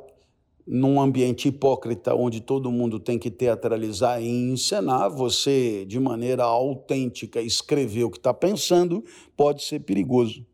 num 0.64 1.00
ambiente 1.00 1.48
hipócrita 1.48 2.14
onde 2.14 2.40
todo 2.40 2.70
mundo 2.70 3.00
tem 3.00 3.18
que 3.18 3.28
teatralizar 3.28 4.22
e 4.22 4.28
encenar, 4.28 5.10
você, 5.10 5.84
de 5.84 5.98
maneira 5.98 6.44
autêntica, 6.44 7.42
escrever 7.42 8.04
o 8.04 8.10
que 8.12 8.18
está 8.18 8.32
pensando, 8.32 9.04
pode 9.36 9.64
ser 9.64 9.80
perigoso. 9.80 10.46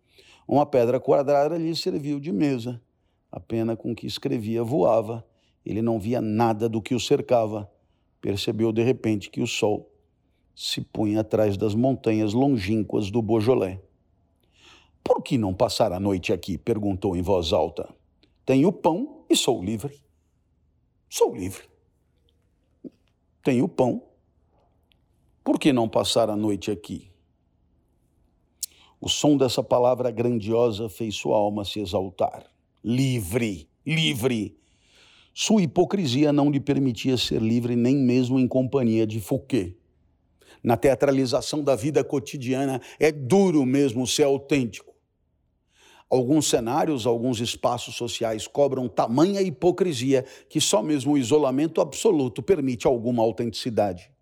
Uma 0.49 0.65
pedra 0.65 0.99
quadrada 0.99 1.59
lhe 1.59 1.77
serviu 1.77 2.19
de 2.19 2.33
mesa. 2.33 2.81
A 3.31 3.39
pena 3.39 3.77
com 3.77 3.95
que 3.95 4.07
escrevia 4.07 4.65
voava. 4.65 5.23
Ele 5.65 5.83
não 5.83 5.99
via 5.99 6.21
nada 6.21 6.69
do 6.69 6.81
que 6.81 6.95
o 6.95 7.01
cercava. 7.01 7.71
Percebeu 8.21 8.73
de 8.73 8.83
repente 8.83 9.31
que 9.31 9.41
o 9.41 9.47
sol 9.47 9.91
se 10.55 10.81
punha 10.81 11.21
atrás 11.21 11.57
das 11.57 11.75
montanhas 11.75 12.33
longínquas 12.33 13.11
do 13.11 13.21
Beaujolais. 13.21 13.79
Por 15.03 15.23
que 15.23 15.37
não 15.37 15.53
passar 15.53 15.93
a 15.93 16.01
noite 16.01 16.33
aqui? 16.33 16.57
perguntou 16.57 17.17
em 17.17 17.23
voz 17.23 17.53
alta. 17.53 17.93
Tenho 18.47 18.73
pão 18.73 19.25
e 19.29 19.37
sou 19.37 19.63
livre. 19.63 20.01
Sou 21.09 21.35
livre. 21.35 21.65
Tenho 23.43 23.69
pão. 23.69 24.03
Por 25.43 25.59
que 25.59 25.73
não 25.73 25.89
passar 25.89 26.31
a 26.31 26.37
noite 26.37 26.71
aqui? 26.71 27.11
O 29.01 29.09
som 29.09 29.37
dessa 29.37 29.63
palavra 29.63 30.11
grandiosa 30.11 30.89
fez 30.89 31.15
sua 31.15 31.37
alma 31.37 31.65
se 31.65 31.81
exaltar 31.81 32.55
livre, 32.85 33.67
livre. 33.87 34.59
Sua 35.37 35.63
hipocrisia 35.63 36.33
não 36.33 36.49
lhe 36.49 36.61
permitia 36.61 37.17
ser 37.17 37.43
livre 37.43 37.75
nem 37.75 37.97
mesmo 37.97 38.39
em 38.39 38.47
companhia 38.47 39.05
de 39.05 39.21
Fouquet. 39.21 39.77
Na 40.63 40.77
teatralização 40.77 41.61
da 41.61 41.75
vida 41.75 42.05
cotidiana 42.05 42.81
é 43.01 43.11
duro 43.11 43.67
mesmo 43.67 44.07
ser 44.07 44.23
autêntico. 44.23 44.95
Alguns 46.09 46.49
cenários, 46.49 47.05
alguns 47.05 47.41
espaços 47.41 47.97
sociais 47.97 48.47
cobram 48.47 48.89
tamanha 48.89 49.43
hipocrisia 49.43 50.25
que 50.49 50.61
só 50.61 50.81
mesmo 50.81 51.15
o 51.15 51.19
isolamento 51.19 51.81
absoluto 51.81 52.41
permite 52.41 52.87
alguma 52.87 53.21
autenticidade. 53.21 54.13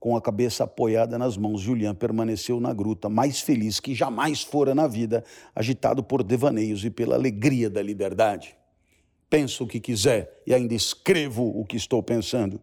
Com 0.00 0.16
a 0.16 0.22
cabeça 0.22 0.64
apoiada 0.64 1.18
nas 1.18 1.36
mãos, 1.36 1.60
Julian 1.60 1.94
permaneceu 1.94 2.58
na 2.60 2.72
gruta, 2.72 3.10
mais 3.10 3.40
feliz 3.40 3.78
que 3.78 3.94
jamais 3.94 4.42
fora 4.42 4.74
na 4.74 4.86
vida, 4.86 5.22
agitado 5.54 6.02
por 6.02 6.22
devaneios 6.22 6.82
e 6.82 6.88
pela 6.88 7.14
alegria 7.14 7.68
da 7.68 7.82
liberdade. 7.82 8.57
Penso 9.30 9.64
o 9.64 9.66
que 9.66 9.78
quiser 9.78 10.42
e 10.46 10.54
ainda 10.54 10.74
escrevo 10.74 11.44
o 11.44 11.64
que 11.64 11.76
estou 11.76 12.02
pensando. 12.02 12.60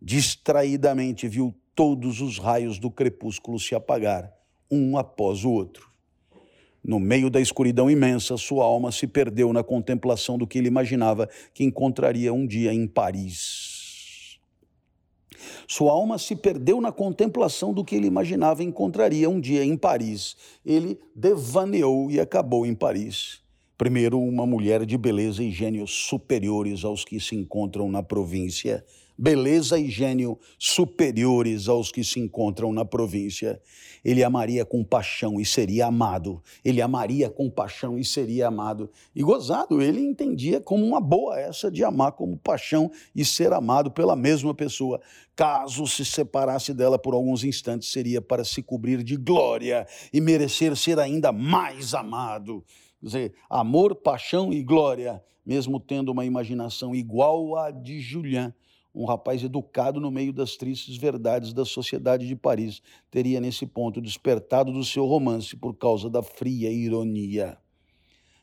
Distraidamente 0.00 1.26
viu 1.26 1.54
todos 1.74 2.20
os 2.20 2.38
raios 2.38 2.78
do 2.78 2.90
crepúsculo 2.90 3.58
se 3.58 3.74
apagar, 3.74 4.32
um 4.70 4.96
após 4.96 5.44
o 5.44 5.50
outro. 5.50 5.90
No 6.82 7.00
meio 7.00 7.28
da 7.28 7.40
escuridão 7.40 7.90
imensa, 7.90 8.36
sua 8.36 8.64
alma 8.64 8.92
se 8.92 9.08
perdeu 9.08 9.52
na 9.52 9.64
contemplação 9.64 10.38
do 10.38 10.46
que 10.46 10.58
ele 10.58 10.68
imaginava 10.68 11.28
que 11.52 11.64
encontraria 11.64 12.32
um 12.32 12.46
dia 12.46 12.72
em 12.72 12.86
Paris. 12.86 14.38
Sua 15.66 15.90
alma 15.90 16.16
se 16.16 16.36
perdeu 16.36 16.80
na 16.80 16.92
contemplação 16.92 17.74
do 17.74 17.84
que 17.84 17.96
ele 17.96 18.06
imaginava 18.06 18.62
encontraria 18.62 19.28
um 19.28 19.40
dia 19.40 19.64
em 19.64 19.76
Paris. 19.76 20.36
Ele 20.64 20.98
devaneou 21.14 22.08
e 22.08 22.20
acabou 22.20 22.64
em 22.64 22.74
Paris. 22.74 23.40
Primeiro, 23.76 24.18
uma 24.18 24.46
mulher 24.46 24.86
de 24.86 24.96
beleza 24.96 25.42
e 25.42 25.50
gênios 25.50 25.90
superiores 25.90 26.84
aos 26.84 27.04
que 27.04 27.20
se 27.20 27.34
encontram 27.34 27.90
na 27.90 28.02
província 28.02 28.84
beleza 29.18 29.78
e 29.78 29.88
gênio 29.88 30.38
superiores 30.58 31.68
aos 31.68 31.90
que 31.90 32.04
se 32.04 32.20
encontram 32.20 32.72
na 32.72 32.84
província. 32.84 33.60
Ele 34.04 34.22
amaria 34.22 34.64
com 34.64 34.84
paixão 34.84 35.40
e 35.40 35.44
seria 35.44 35.86
amado. 35.86 36.42
Ele 36.64 36.82
amaria 36.82 37.30
com 37.30 37.50
paixão 37.50 37.98
e 37.98 38.04
seria 38.04 38.48
amado. 38.48 38.90
E 39.14 39.22
gozado, 39.22 39.80
ele 39.80 40.00
entendia 40.00 40.60
como 40.60 40.84
uma 40.84 41.00
boa 41.00 41.38
essa 41.40 41.70
de 41.70 41.82
amar 41.82 42.12
como 42.12 42.36
paixão 42.36 42.90
e 43.14 43.24
ser 43.24 43.52
amado 43.52 43.90
pela 43.90 44.14
mesma 44.14 44.54
pessoa. 44.54 45.00
Caso 45.34 45.86
se 45.86 46.04
separasse 46.04 46.72
dela 46.72 46.98
por 46.98 47.14
alguns 47.14 47.42
instantes, 47.42 47.90
seria 47.90 48.20
para 48.22 48.44
se 48.44 48.62
cobrir 48.62 49.02
de 49.02 49.16
glória 49.16 49.86
e 50.12 50.20
merecer 50.20 50.76
ser 50.76 50.98
ainda 50.98 51.32
mais 51.32 51.94
amado. 51.94 52.64
Quer 53.00 53.06
dizer, 53.06 53.34
amor, 53.48 53.94
paixão 53.94 54.52
e 54.52 54.62
glória, 54.62 55.22
mesmo 55.44 55.78
tendo 55.78 56.10
uma 56.10 56.24
imaginação 56.24 56.94
igual 56.94 57.56
à 57.56 57.70
de 57.70 58.00
Julian 58.00 58.54
um 58.96 59.04
rapaz 59.04 59.44
educado 59.44 60.00
no 60.00 60.10
meio 60.10 60.32
das 60.32 60.56
tristes 60.56 60.96
verdades 60.96 61.52
da 61.52 61.66
sociedade 61.66 62.26
de 62.26 62.34
Paris, 62.34 62.80
teria 63.10 63.38
nesse 63.42 63.66
ponto 63.66 64.00
despertado 64.00 64.72
do 64.72 64.82
seu 64.82 65.04
romance 65.04 65.54
por 65.54 65.74
causa 65.74 66.08
da 66.08 66.22
fria 66.22 66.72
ironia. 66.72 67.58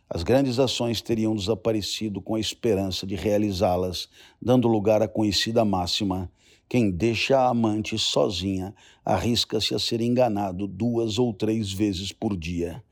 As 0.07 0.21
grandes 0.21 0.59
ações 0.59 1.01
teriam 1.01 1.35
desaparecido 1.35 2.21
com 2.21 2.35
a 2.35 2.39
esperança 2.39 3.07
de 3.07 3.15
realizá-las, 3.15 4.07
dando 4.39 4.67
lugar 4.67 5.01
à 5.01 5.07
conhecida 5.07 5.65
máxima: 5.65 6.31
quem 6.69 6.91
deixa 6.91 7.39
a 7.39 7.49
amante 7.49 7.97
sozinha 7.97 8.75
arrisca-se 9.03 9.73
a 9.73 9.79
ser 9.79 10.01
enganado 10.01 10.67
duas 10.67 11.17
ou 11.17 11.33
três 11.33 11.73
vezes 11.73 12.11
por 12.11 12.37
dia. 12.37 12.83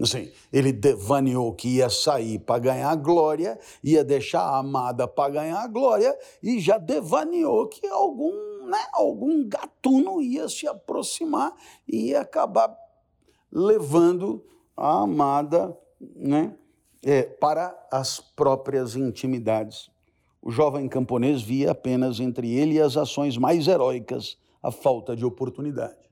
Assim, 0.00 0.32
ele 0.50 0.72
devaneou 0.72 1.52
que 1.52 1.76
ia 1.76 1.90
sair 1.90 2.38
para 2.38 2.58
ganhar 2.58 2.94
glória, 2.96 3.58
ia 3.84 4.02
deixar 4.02 4.40
a 4.40 4.58
amada 4.58 5.06
para 5.06 5.34
ganhar 5.34 5.66
glória, 5.68 6.16
e 6.42 6.58
já 6.58 6.78
devaneou 6.78 7.68
que 7.68 7.86
algum, 7.86 8.66
né, 8.66 8.82
algum 8.92 9.46
gatuno 9.46 10.22
ia 10.22 10.48
se 10.48 10.66
aproximar 10.66 11.54
e 11.86 12.08
ia 12.08 12.22
acabar 12.22 12.74
levando 13.52 14.42
a 14.74 15.02
amada 15.02 15.76
né, 16.16 16.56
é, 17.04 17.22
para 17.22 17.76
as 17.92 18.20
próprias 18.20 18.96
intimidades. 18.96 19.90
O 20.40 20.50
jovem 20.50 20.88
camponês 20.88 21.42
via 21.42 21.72
apenas 21.72 22.20
entre 22.20 22.50
ele 22.50 22.74
e 22.74 22.80
as 22.80 22.96
ações 22.96 23.36
mais 23.36 23.68
heróicas 23.68 24.38
a 24.62 24.70
falta 24.70 25.14
de 25.14 25.24
oportunidade. 25.24 26.09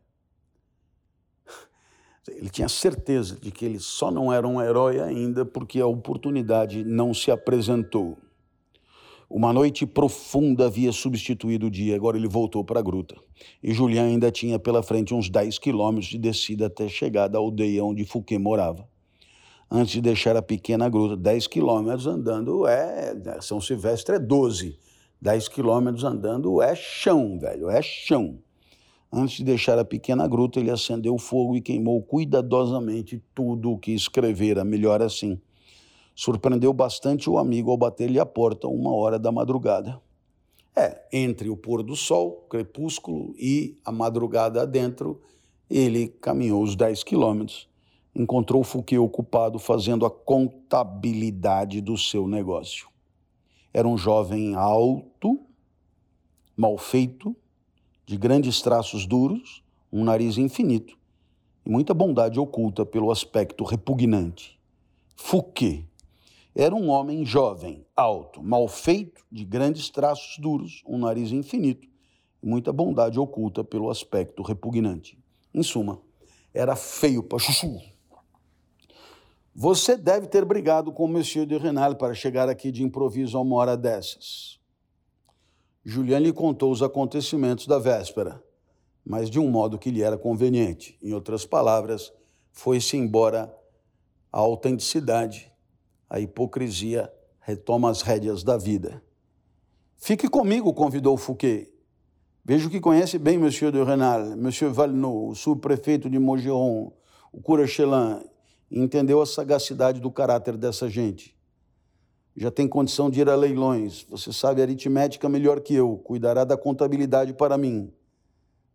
Ele 2.37 2.49
tinha 2.49 2.69
certeza 2.69 3.39
de 3.41 3.51
que 3.51 3.65
ele 3.65 3.79
só 3.79 4.11
não 4.11 4.33
era 4.33 4.47
um 4.47 4.61
herói 4.61 5.01
ainda 5.01 5.45
porque 5.45 5.81
a 5.81 5.87
oportunidade 5.87 6.85
não 6.85 7.13
se 7.13 7.31
apresentou. 7.31 8.19
Uma 9.31 9.53
noite 9.53 9.85
profunda 9.85 10.67
havia 10.67 10.91
substituído 10.91 11.67
o 11.67 11.71
dia, 11.71 11.95
agora 11.95 12.17
ele 12.17 12.27
voltou 12.27 12.65
para 12.65 12.81
a 12.81 12.83
gruta. 12.83 13.15
E 13.63 13.75
Julian 13.75 14.05
ainda 14.05 14.31
tinha 14.31 14.59
pela 14.59 14.83
frente 14.83 15.13
uns 15.13 15.29
10 15.29 15.59
quilômetros 15.59 16.07
de 16.07 16.17
descida 16.17 16.67
até 16.67 16.89
chegar 16.89 17.29
da 17.29 17.39
aldeia 17.39 17.85
onde 17.85 18.07
Fouquet 18.07 18.39
morava. 18.39 18.89
Antes 19.71 19.93
de 19.93 20.01
deixar 20.01 20.35
a 20.35 20.41
pequena 20.41 20.89
gruta, 20.89 21.15
10 21.15 21.47
quilômetros 21.47 22.07
andando 22.07 22.67
é. 22.67 23.15
São 23.43 23.61
Silvestre 23.61 24.17
é 24.17 24.19
12. 24.19 24.79
10 25.21 25.49
quilômetros 25.49 26.05
andando 26.05 26.63
é 26.63 26.75
chão, 26.75 27.39
velho, 27.39 27.69
é 27.69 27.83
chão. 27.83 28.39
Antes 29.11 29.39
de 29.39 29.45
deixar 29.45 29.79
a 29.79 29.85
pequena 29.85 30.29
gruta, 30.29 30.61
ele 30.61 30.71
acendeu 30.71 31.15
o 31.15 31.19
fogo 31.19 31.57
e 31.57 31.63
queimou 31.63 32.03
cuidadosamente 32.03 33.23
tudo 33.35 33.73
o 33.73 33.79
que 33.79 33.93
escrevera, 33.93 34.65
melhor 34.65 35.01
assim. 35.01 35.41
Surpreendeu 36.15 36.73
bastante 36.73 37.31
o 37.31 37.39
amigo 37.39 37.71
ao 37.71 37.77
bater-lhe 37.77 38.21
a 38.21 38.27
porta 38.27 38.69
uma 38.69 38.93
hora 38.93 39.19
da 39.19 39.33
madrugada. 39.33 40.01
É, 40.77 41.07
entre 41.13 41.49
o 41.49 41.57
pôr 41.57 41.83
do 41.83 41.97
sol, 41.97 42.47
crepúsculo 42.51 43.35
e 43.39 43.79
a 43.85 43.91
madrugada 43.91 44.63
adentro, 44.63 45.21
ele 45.71 46.09
caminhou 46.09 46.63
os 46.63 46.77
10 46.77 47.03
quilômetros. 47.03 47.69
Encontrou 48.15 48.63
Fouquet 48.63 48.99
ocupado 48.99 49.59
fazendo 49.59 50.05
a 50.05 50.11
contabilidade 50.11 51.81
do 51.81 51.97
seu 51.97 52.29
negócio. 52.29 52.89
Era 53.73 53.89
um 53.89 53.97
jovem 53.97 54.55
alto, 54.55 55.41
mal 56.57 56.77
feito, 56.77 57.35
de 58.09 58.17
grandes 58.17 58.63
traços 58.63 59.05
duros, 59.05 59.63
um 59.93 60.03
nariz 60.03 60.39
infinito 60.39 60.97
e 61.65 61.71
muita 61.71 61.93
bondade 61.93 62.41
oculta 62.41 62.87
pelo 62.87 63.11
aspecto 63.11 63.65
repugnante. 63.65 64.59
Fouquet 65.15 65.85
era 66.57 66.75
um 66.75 66.89
homem 66.89 67.23
jovem, 67.27 67.85
alto, 67.95 68.43
mal 68.43 68.67
feito, 68.67 69.23
de 69.31 69.45
grandes 69.45 69.91
traços 69.91 70.39
duros, 70.39 70.83
um 70.87 70.97
nariz 70.97 71.33
infinito 71.33 71.87
e 72.43 72.47
muita 72.49 72.73
bondade 72.73 73.21
oculta 73.21 73.63
pelo 73.63 73.91
aspecto 73.91 74.43
repugnante. 74.43 75.19
Em 75.53 75.63
suma, 75.63 76.01
era 76.55 76.75
feio 76.75 77.23
para 77.23 77.39
chuchu. 77.39 77.79
Você 79.55 79.99
deve 79.99 80.29
ter 80.29 80.47
brigado 80.47 80.91
com 80.93 81.05
o 81.05 81.09
Monsieur 81.09 81.45
de 81.45 81.59
Renal 81.59 81.95
para 81.95 82.15
chegar 82.15 82.49
aqui 82.49 82.73
de 82.73 82.83
improviso 82.83 83.37
a 83.37 83.43
uma 83.43 83.57
hora 83.57 83.77
dessas. 83.77 84.58
Julian 85.91 86.19
lhe 86.19 86.35
contou 86.35 86.71
os 86.71 86.83
acontecimentos 86.83 87.67
da 87.67 87.79
véspera, 87.79 88.45
mas 89.03 89.31
de 89.31 89.41
um 89.41 89.49
modo 89.49 89.79
que 89.79 89.91
lhe 89.91 90.03
era 90.03 90.19
conveniente. 90.19 90.99
Em 91.03 91.15
outras 91.15 91.47
palavras, 91.47 92.13
foi-se 92.53 92.99
embora 92.99 93.51
a 94.31 94.39
autenticidade, 94.39 95.51
a 96.07 96.21
hipocrisia 96.21 97.11
retoma 97.41 97.89
as 97.89 98.03
rédeas 98.03 98.43
da 98.43 98.59
vida. 98.59 99.03
Fique 99.97 100.29
comigo, 100.29 100.75
convidou 100.75 101.17
Fouquet. 101.17 101.73
Vejo 102.45 102.69
que 102.69 102.81
conhece 102.81 103.17
bem 103.17 103.39
Monsieur 103.39 103.73
de 103.73 103.83
Renal, 103.83 104.37
Monsieur 104.37 104.71
Valneau, 104.71 105.31
o 105.31 105.35
subprefeito 105.35 106.11
de 106.11 106.19
Mogeron, 106.19 106.93
o 107.33 107.41
cura 107.41 107.67
Chelan, 107.67 108.23
entendeu 108.71 109.23
a 109.23 109.27
sagacidade 109.27 110.03
do 110.03 110.11
caráter 110.11 110.55
dessa 110.59 110.87
gente 110.87 111.38
já 112.41 112.53
tem 112.53 112.69
condição 112.69 113.11
de 113.11 113.21
ir 113.21 113.29
a 113.29 113.35
leilões, 113.35 114.07
você 114.09 114.33
sabe 114.33 114.63
aritmética 114.63 115.29
melhor 115.29 115.61
que 115.61 115.75
eu, 115.75 115.97
cuidará 115.99 116.45
da 116.45 116.57
contabilidade 116.57 117.35
para 117.35 117.59
mim. 117.59 117.93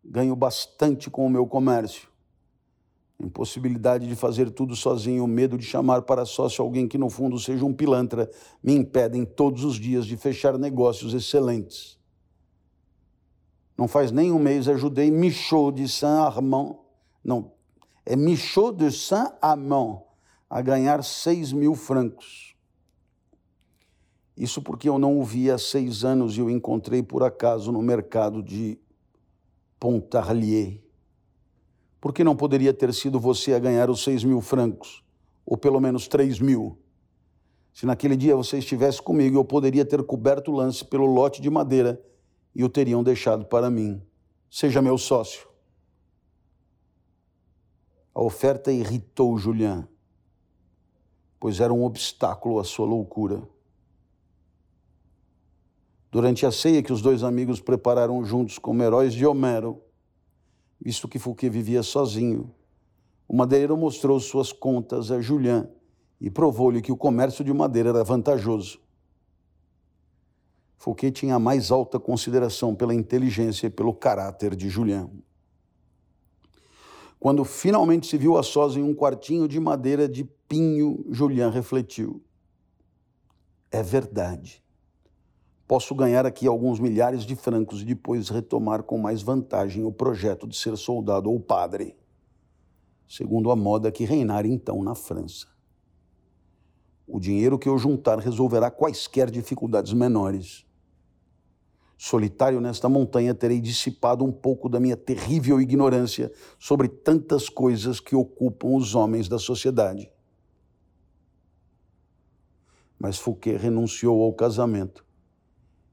Ganho 0.03 0.35
bastante 0.35 1.09
com 1.09 1.25
o 1.25 1.29
meu 1.29 1.47
comércio. 1.47 2.09
Impossibilidade 3.17 4.05
de 4.05 4.17
fazer 4.17 4.51
tudo 4.51 4.75
sozinho, 4.75 5.25
medo 5.25 5.57
de 5.57 5.63
chamar 5.63 6.01
para 6.01 6.25
sócio 6.25 6.61
alguém 6.61 6.89
que 6.89 6.97
no 6.97 7.09
fundo 7.09 7.39
seja 7.39 7.63
um 7.63 7.73
pilantra, 7.73 8.29
me 8.61 8.73
impedem 8.73 9.23
todos 9.23 9.63
os 9.63 9.77
dias 9.77 10.05
de 10.05 10.17
fechar 10.17 10.57
negócios 10.57 11.13
excelentes. 11.13 11.97
Não 13.77 13.87
faz 13.87 14.11
nem 14.11 14.29
um 14.29 14.39
mês 14.39 14.67
ajudei 14.67 15.09
Michaud 15.09 15.81
de 15.81 15.89
Saint-Armand, 15.89 16.75
não, 17.23 17.53
é 18.05 18.17
Michaud 18.17 18.77
de 18.77 18.91
Saint-Amand, 18.91 20.01
a 20.49 20.61
ganhar 20.61 21.01
seis 21.01 21.53
mil 21.53 21.75
francos. 21.75 22.52
Isso 24.35 24.61
porque 24.61 24.89
eu 24.89 24.97
não 24.97 25.19
o 25.19 25.23
vi 25.23 25.51
há 25.51 25.57
seis 25.57 26.03
anos 26.03 26.37
e 26.37 26.41
o 26.41 26.49
encontrei 26.49 27.03
por 27.03 27.23
acaso 27.23 27.71
no 27.71 27.81
mercado 27.81 28.41
de 28.41 28.79
Pontarlier. 29.79 30.81
Por 32.01 32.13
que 32.13 32.23
não 32.23 32.35
poderia 32.35 32.73
ter 32.73 32.93
sido 32.93 33.19
você 33.19 33.53
a 33.53 33.59
ganhar 33.59 33.89
os 33.89 34.03
seis 34.03 34.23
mil 34.23 34.41
francos? 34.41 35.03
Ou 35.45 35.55
pelo 35.55 35.79
menos 35.79 36.07
três 36.07 36.39
mil? 36.39 36.77
Se 37.73 37.85
naquele 37.85 38.15
dia 38.15 38.35
você 38.35 38.57
estivesse 38.57 39.01
comigo, 39.01 39.37
eu 39.37 39.45
poderia 39.45 39.85
ter 39.85 40.03
coberto 40.03 40.51
o 40.51 40.55
lance 40.55 40.83
pelo 40.85 41.05
lote 41.05 41.41
de 41.41 41.49
madeira 41.49 42.03
e 42.55 42.63
o 42.63 42.69
teriam 42.69 43.03
deixado 43.03 43.45
para 43.45 43.69
mim. 43.69 44.01
Seja 44.49 44.81
meu 44.81 44.97
sócio. 44.97 45.47
A 48.13 48.21
oferta 48.21 48.71
irritou 48.71 49.37
Julian, 49.37 49.87
pois 51.39 51.59
era 51.59 51.73
um 51.73 51.83
obstáculo 51.83 52.59
à 52.59 52.63
sua 52.63 52.85
loucura. 52.85 53.41
Durante 56.13 56.45
a 56.45 56.51
ceia 56.51 56.83
que 56.83 56.93
os 56.93 57.01
dois 57.01 57.23
amigos 57.23 57.59
prepararam 57.59 58.23
juntos 58.23 58.59
como 58.59 58.83
heróis 58.83 59.15
de 59.15 59.25
Homero, 59.25 59.81
visto 60.79 61.07
que 61.07 61.17
Fouquet 61.17 61.49
vivia 61.49 61.81
sozinho, 61.81 62.53
o 63.27 63.35
madeireiro 63.35 63.75
mostrou 63.75 64.19
suas 64.19 64.53
contas 64.53 65.09
a 65.09 65.19
Julian 65.19 65.67
e 66.21 66.29
provou-lhe 66.29 66.83
que 66.83 66.91
o 66.91 66.95
comércio 66.95 67.43
de 67.43 67.51
madeira 67.51 67.89
era 67.89 68.03
vantajoso. 68.03 68.79
Fouquet 70.77 71.11
tinha 71.11 71.33
a 71.33 71.39
mais 71.39 71.71
alta 71.71 71.99
consideração 71.99 72.75
pela 72.75 72.93
inteligência 72.93 73.65
e 73.65 73.71
pelo 73.71 73.91
caráter 73.91 74.55
de 74.55 74.69
Julian. 74.69 75.09
Quando 77.19 77.43
finalmente 77.43 78.05
se 78.05 78.19
viu 78.19 78.37
a 78.37 78.43
sós 78.43 78.77
em 78.77 78.83
um 78.83 78.93
quartinho 78.93 79.47
de 79.47 79.59
madeira 79.59 80.07
de 80.07 80.25
pinho, 80.47 81.03
Julian 81.09 81.49
refletiu: 81.49 82.21
É 83.71 83.81
verdade. 83.81 84.62
Posso 85.67 85.95
ganhar 85.95 86.25
aqui 86.25 86.45
alguns 86.45 86.79
milhares 86.79 87.23
de 87.23 87.35
francos 87.35 87.81
e 87.81 87.85
depois 87.85 88.29
retomar 88.29 88.83
com 88.83 88.97
mais 88.97 89.21
vantagem 89.21 89.85
o 89.85 89.91
projeto 89.91 90.45
de 90.45 90.57
ser 90.57 90.75
soldado 90.77 91.31
ou 91.31 91.39
padre, 91.39 91.95
segundo 93.07 93.49
a 93.49 93.55
moda 93.55 93.91
que 93.91 94.03
reinar 94.03 94.45
então 94.45 94.83
na 94.83 94.93
França. 94.93 95.47
O 97.07 97.19
dinheiro 97.19 97.57
que 97.57 97.69
eu 97.69 97.77
juntar 97.77 98.19
resolverá 98.19 98.69
quaisquer 98.69 99.31
dificuldades 99.31 99.93
menores. 99.93 100.65
Solitário 101.97 102.59
nesta 102.59 102.89
montanha, 102.89 103.33
terei 103.33 103.61
dissipado 103.61 104.25
um 104.25 104.31
pouco 104.31 104.67
da 104.67 104.79
minha 104.79 104.97
terrível 104.97 105.61
ignorância 105.61 106.31
sobre 106.59 106.89
tantas 106.89 107.47
coisas 107.47 108.01
que 108.01 108.15
ocupam 108.15 108.75
os 108.75 108.95
homens 108.95 109.29
da 109.29 109.39
sociedade. 109.39 110.11
Mas 112.99 113.17
Fouquet 113.17 113.55
renunciou 113.55 114.21
ao 114.21 114.33
casamento 114.33 115.05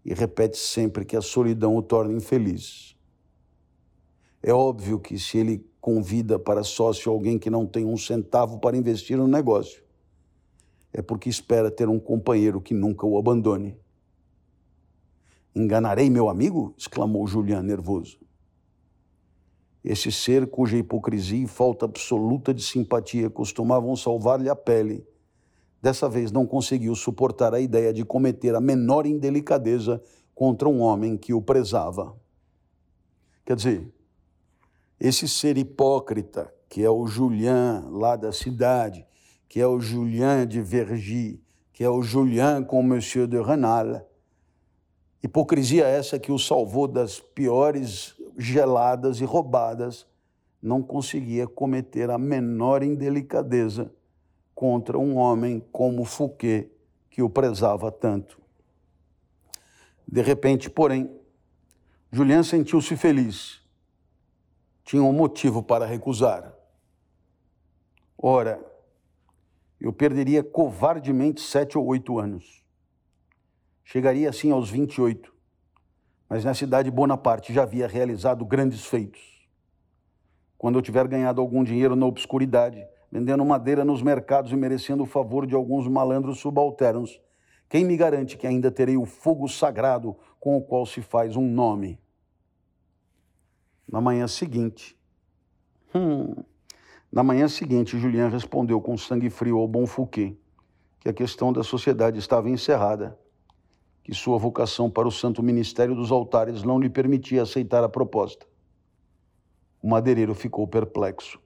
e 0.05 0.14
repete 0.14 0.57
sempre 0.57 1.05
que 1.05 1.16
a 1.16 1.22
solidão 1.22 1.76
o 1.76 1.82
torna 1.82 2.14
infeliz. 2.14 2.96
É 4.42 4.53
óbvio 4.53 4.98
que 4.98 5.18
se 5.18 5.38
ele 5.38 5.66
convida 5.80 6.38
para 6.38 6.62
sócio 6.62 7.11
alguém 7.11 7.38
que 7.38 7.51
não 7.51 7.66
tem 7.66 7.84
um 7.84 7.96
centavo 7.96 8.59
para 8.59 8.76
investir 8.76 9.16
no 9.16 9.28
negócio, 9.28 9.82
é 10.92 11.01
porque 11.01 11.28
espera 11.28 11.70
ter 11.70 11.88
um 11.88 11.98
companheiro 11.98 12.61
que 12.61 12.74
nunca 12.74 13.07
o 13.07 13.18
abandone. 13.18 13.78
Enganarei 15.55 16.09
meu 16.09 16.28
amigo? 16.28 16.74
exclamou 16.76 17.26
Julian, 17.26 17.62
nervoso. 17.62 18.18
Esse 19.82 20.12
ser 20.12 20.46
cuja 20.46 20.76
hipocrisia 20.76 21.44
e 21.44 21.46
falta 21.46 21.86
absoluta 21.86 22.53
de 22.53 22.62
simpatia 22.62 23.30
costumavam 23.30 23.96
salvar-lhe 23.96 24.48
a 24.48 24.55
pele, 24.55 25.07
dessa 25.81 26.09
vez 26.09 26.31
não 26.31 26.47
conseguiu 26.47 26.95
suportar 26.95 27.55
a 27.55 27.61
ideia 27.61 27.93
de 27.93 28.05
cometer 28.05 28.55
a 28.55 28.61
menor 28.61 29.07
indelicadeza 29.07 30.03
contra 30.35 30.68
um 30.68 30.81
homem 30.81 31.16
que 31.16 31.33
o 31.33 31.41
prezava. 31.41 32.14
Quer 33.45 33.57
dizer, 33.57 33.93
esse 34.99 35.26
ser 35.26 35.57
hipócrita, 35.57 36.53
que 36.68 36.85
é 36.85 36.91
o 36.91 37.07
Julian 37.07 37.87
lá 37.91 38.16
da 38.16 38.33
cidade, 38.33 39.07
que 39.49 39.61
é 39.61 39.66
o 39.66 39.81
Julian 39.81 40.47
de 40.47 40.61
Vergy, 40.61 41.43
que 41.72 41.83
é 41.83 41.91
o 41.91 42.03
Julian 42.03 42.62
com 42.62 42.83
Monsieur 42.83 43.26
de 43.26 43.41
Renal, 43.41 44.07
hipocrisia 45.22 45.87
essa 45.87 46.18
que 46.18 46.31
o 46.31 46.39
salvou 46.39 46.87
das 46.87 47.18
piores 47.18 48.14
geladas 48.37 49.20
e 49.20 49.24
roubadas, 49.24 50.07
não 50.62 50.83
conseguia 50.83 51.47
cometer 51.47 52.11
a 52.11 52.18
menor 52.18 52.83
indelicadeza 52.83 53.91
contra 54.61 54.98
um 54.98 55.16
homem 55.16 55.58
como 55.72 56.04
Fouquet, 56.04 56.70
que 57.08 57.22
o 57.22 57.30
prezava 57.30 57.90
tanto. 57.90 58.38
De 60.06 60.20
repente, 60.20 60.68
porém, 60.68 61.11
Julien 62.12 62.42
sentiu-se 62.42 62.94
feliz. 62.94 63.62
Tinha 64.84 65.02
um 65.02 65.14
motivo 65.14 65.62
para 65.62 65.86
recusar. 65.86 66.54
Ora, 68.18 68.62
eu 69.80 69.94
perderia 69.94 70.44
covardemente 70.44 71.40
sete 71.40 71.78
ou 71.78 71.86
oito 71.86 72.18
anos. 72.18 72.62
Chegaria 73.82 74.28
assim 74.28 74.50
aos 74.50 74.68
28 74.68 75.40
mas 76.30 76.44
na 76.44 76.54
cidade 76.54 76.92
Bonaparte 76.92 77.52
já 77.52 77.64
havia 77.64 77.88
realizado 77.88 78.44
grandes 78.44 78.86
feitos. 78.86 79.20
Quando 80.56 80.78
eu 80.78 80.82
tiver 80.82 81.08
ganhado 81.08 81.40
algum 81.40 81.64
dinheiro 81.64 81.96
na 81.96 82.06
obscuridade, 82.06 82.86
vendendo 83.11 83.44
madeira 83.44 83.84
nos 83.84 84.02
mercados 84.02 84.52
e 84.52 84.56
merecendo 84.56 85.02
o 85.02 85.06
favor 85.06 85.46
de 85.46 85.54
alguns 85.54 85.88
malandros 85.88 86.38
subalternos, 86.38 87.20
quem 87.68 87.84
me 87.84 87.96
garante 87.96 88.36
que 88.36 88.46
ainda 88.46 88.70
terei 88.70 88.96
o 88.96 89.04
fogo 89.04 89.48
sagrado 89.48 90.16
com 90.38 90.56
o 90.56 90.62
qual 90.62 90.84
se 90.86 91.00
faz 91.02 91.36
um 91.36 91.46
nome? 91.46 92.00
Na 93.90 94.00
manhã 94.00 94.26
seguinte, 94.28 94.96
hum, 95.94 96.34
na 97.12 97.24
manhã 97.24 97.48
seguinte, 97.48 97.98
Julien 97.98 98.28
respondeu 98.28 98.80
com 98.80 98.96
sangue 98.96 99.30
frio 99.30 99.58
ao 99.58 99.66
bom 99.66 99.86
Fouquet 99.86 100.38
que 101.00 101.08
a 101.08 101.12
questão 101.12 101.52
da 101.52 101.64
sociedade 101.64 102.18
estava 102.18 102.48
encerrada 102.48 103.18
que 104.02 104.14
sua 104.14 104.38
vocação 104.38 104.90
para 104.90 105.08
o 105.08 105.11
santo 105.11 105.42
ministério 105.42 105.94
dos 105.94 106.11
altares 106.11 106.62
não 106.62 106.78
lhe 106.78 106.88
permitia 106.88 107.42
aceitar 107.42 107.82
a 107.84 107.88
proposta. 107.88 108.46
O 109.82 109.88
madeireiro 109.88 110.34
ficou 110.34 110.66
perplexo. 110.66 111.40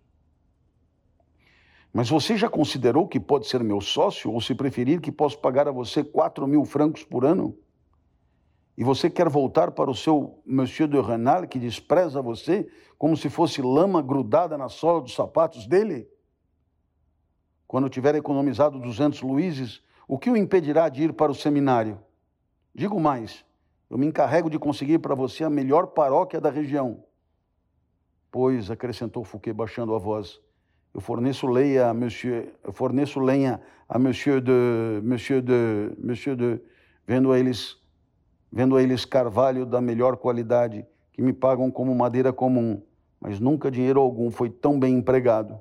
Mas 1.95 2.09
você 2.11 2.37
já 2.37 2.49
considerou 2.49 3.07
que 3.07 3.21
pode 3.21 3.47
ser 3.47 3.63
meu 3.63 3.81
sócio, 3.81 4.33
ou 4.33 4.41
se 4.41 4.53
preferir, 4.53 5.01
que 5.01 5.13
posso 5.13 5.39
pagar 5.39 5.69
a 5.69 5.71
você 5.71 6.03
quatro 6.03 6.45
mil 6.45 6.65
francos 6.65 7.05
por 7.05 7.25
ano? 7.25 7.57
E 8.77 8.83
você 8.83 9.09
quer 9.09 9.29
voltar 9.29 9.71
para 9.71 9.89
o 9.89 9.95
seu 9.95 10.43
Monsieur 10.45 10.89
de 10.89 11.01
Renal, 11.01 11.47
que 11.47 11.57
despreza 11.57 12.21
você 12.21 12.69
como 12.99 13.17
se 13.17 13.31
fosse 13.31 13.63
lama 13.63 14.03
grudada 14.03 14.59
na 14.59 14.69
sola 14.69 15.01
dos 15.01 15.15
sapatos 15.15 15.69
dele? 15.69 16.09
Quando 17.65 17.89
tiver 17.89 18.17
economizado 18.17 18.81
duzentos 18.81 19.23
luíses, 19.23 19.81
o 20.09 20.19
que 20.19 20.29
o 20.31 20.37
impedirá 20.37 20.89
de 20.89 21.05
ir 21.05 21.13
para 21.13 21.31
o 21.31 21.35
seminário? 21.35 22.01
Digo 22.75 22.99
mais, 22.99 23.45
eu 23.89 23.97
me 23.97 24.07
encarrego 24.07 24.51
de 24.51 24.59
conseguir 24.59 24.99
para 24.99 25.15
você 25.15 25.45
a 25.45 25.51
melhor 25.51 25.87
paróquia 25.87 26.41
da 26.41 26.51
região. 26.51 27.05
Pois, 28.33 28.69
acrescentou 28.69 29.23
Fouquet, 29.23 29.53
baixando 29.53 29.95
a 29.95 29.99
voz, 29.99 30.41
eu 30.95 31.01
forneço 31.01 31.49
lenha 31.49 31.89
a 31.89 31.95
monsieur, 31.95 32.55
eu 32.63 32.73
forneço 32.73 33.19
lenha 33.19 33.61
a 33.89 33.99
monsieur 33.99 34.41
de, 34.41 35.01
monsieur 35.03 35.43
de, 35.43 35.93
monsieur 35.99 36.37
de, 36.37 36.61
vendo 37.05 37.33
a 37.33 37.39
eles, 37.39 37.77
vendo 38.51 38.77
a 38.77 38.83
eles 38.83 39.05
carvalho 39.05 39.67
da 39.67 39.81
melhor 39.81 40.17
qualidade, 40.17 40.87
que 41.13 41.21
me 41.21 41.33
pagam 41.33 41.69
como 41.69 41.93
madeira 41.97 42.33
comum, 42.33 42.81
mas 43.21 43.41
nunca 43.41 43.73
dinheiro 43.73 44.01
algum 44.01 44.31
foi 44.31 44.49
tão 44.49 44.79
bem 44.79 44.97
empregado. 44.97 45.61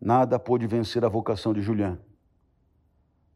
Nada 0.00 0.38
pôde 0.38 0.68
vencer 0.68 1.04
a 1.04 1.08
vocação 1.08 1.52
de 1.52 1.60
Julian. 1.60 1.98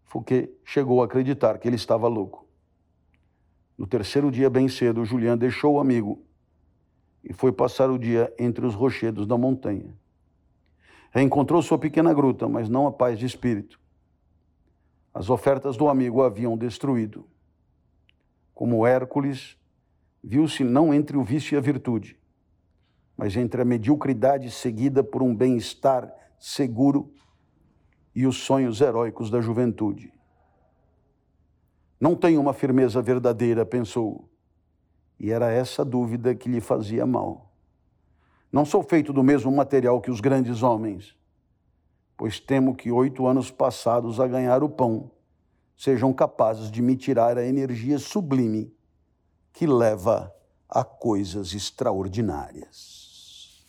Fouquet 0.04 0.52
chegou 0.64 1.02
a 1.02 1.06
acreditar 1.06 1.58
que 1.58 1.66
ele 1.66 1.76
estava 1.76 2.06
louco. 2.06 2.46
No 3.76 3.86
terceiro 3.86 4.30
dia, 4.30 4.48
bem 4.48 4.68
cedo, 4.68 5.04
Julian 5.04 5.36
deixou 5.36 5.74
o 5.74 5.80
amigo 5.80 6.22
e 7.24 7.32
foi 7.32 7.50
passar 7.50 7.90
o 7.90 7.98
dia 7.98 8.32
entre 8.38 8.64
os 8.64 8.74
rochedos 8.74 9.26
da 9.26 9.36
montanha. 9.36 9.99
Reencontrou 11.10 11.60
sua 11.60 11.78
pequena 11.78 12.14
gruta, 12.14 12.48
mas 12.48 12.68
não 12.68 12.86
a 12.86 12.92
paz 12.92 13.18
de 13.18 13.26
espírito. 13.26 13.80
As 15.12 15.28
ofertas 15.28 15.76
do 15.76 15.88
amigo 15.88 16.22
haviam 16.22 16.56
destruído. 16.56 17.26
Como 18.54 18.86
Hércules, 18.86 19.58
viu-se 20.22 20.62
não 20.62 20.94
entre 20.94 21.16
o 21.16 21.24
vício 21.24 21.56
e 21.56 21.58
a 21.58 21.60
virtude, 21.60 22.16
mas 23.16 23.36
entre 23.36 23.62
a 23.62 23.64
mediocridade 23.64 24.50
seguida 24.50 25.02
por 25.02 25.22
um 25.22 25.34
bem-estar 25.34 26.14
seguro 26.38 27.12
e 28.14 28.26
os 28.26 28.36
sonhos 28.36 28.80
heróicos 28.80 29.30
da 29.30 29.40
juventude. 29.40 30.12
Não 32.00 32.14
tenho 32.14 32.40
uma 32.40 32.54
firmeza 32.54 33.02
verdadeira, 33.02 33.66
pensou. 33.66 34.28
E 35.18 35.30
era 35.30 35.50
essa 35.50 35.84
dúvida 35.84 36.34
que 36.34 36.48
lhe 36.48 36.60
fazia 36.60 37.04
mal. 37.04 37.49
Não 38.52 38.64
sou 38.64 38.82
feito 38.82 39.12
do 39.12 39.22
mesmo 39.22 39.52
material 39.52 40.00
que 40.00 40.10
os 40.10 40.20
grandes 40.20 40.62
homens, 40.62 41.16
pois 42.16 42.40
temo 42.40 42.74
que 42.74 42.90
oito 42.90 43.26
anos 43.26 43.50
passados 43.50 44.18
a 44.18 44.26
ganhar 44.26 44.62
o 44.62 44.68
pão 44.68 45.10
sejam 45.80 46.12
capazes 46.12 46.70
de 46.70 46.82
me 46.82 46.94
tirar 46.94 47.38
a 47.38 47.46
energia 47.46 47.98
sublime 47.98 48.70
que 49.50 49.66
leva 49.66 50.30
a 50.68 50.84
coisas 50.84 51.54
extraordinárias. 51.54 53.64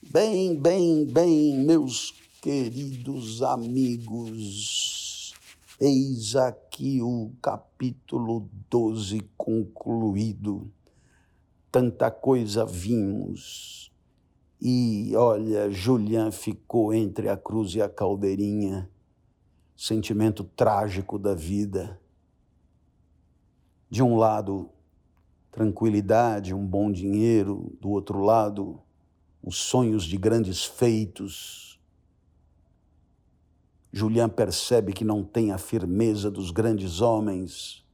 Bem, 0.00 0.54
bem, 0.54 1.04
bem, 1.06 1.58
meus 1.58 2.14
queridos 2.40 3.42
amigos, 3.42 5.34
eis 5.80 6.36
aqui 6.36 7.02
o 7.02 7.32
capítulo 7.42 8.48
12 8.70 9.28
concluído. 9.36 10.70
Tanta 11.70 12.10
coisa 12.10 12.64
vimos. 12.64 13.92
E 14.60 15.14
olha, 15.16 15.70
Julian 15.70 16.30
ficou 16.30 16.92
entre 16.92 17.28
a 17.28 17.36
cruz 17.36 17.74
e 17.74 17.80
a 17.80 17.88
caldeirinha, 17.88 18.90
sentimento 19.76 20.44
trágico 20.44 21.18
da 21.18 21.34
vida. 21.34 22.00
De 23.88 24.02
um 24.02 24.16
lado, 24.16 24.68
tranquilidade, 25.50 26.54
um 26.54 26.66
bom 26.66 26.92
dinheiro, 26.92 27.72
do 27.80 27.90
outro 27.90 28.20
lado, 28.20 28.80
os 29.42 29.56
sonhos 29.56 30.04
de 30.04 30.18
grandes 30.18 30.64
feitos 30.64 31.70
Julian 33.92 34.28
percebe 34.28 34.92
que 34.92 35.04
não 35.04 35.24
tem 35.24 35.50
a 35.50 35.58
firmeza 35.58 36.30
dos 36.30 36.50
grandes 36.50 37.00
homens. 37.00 37.84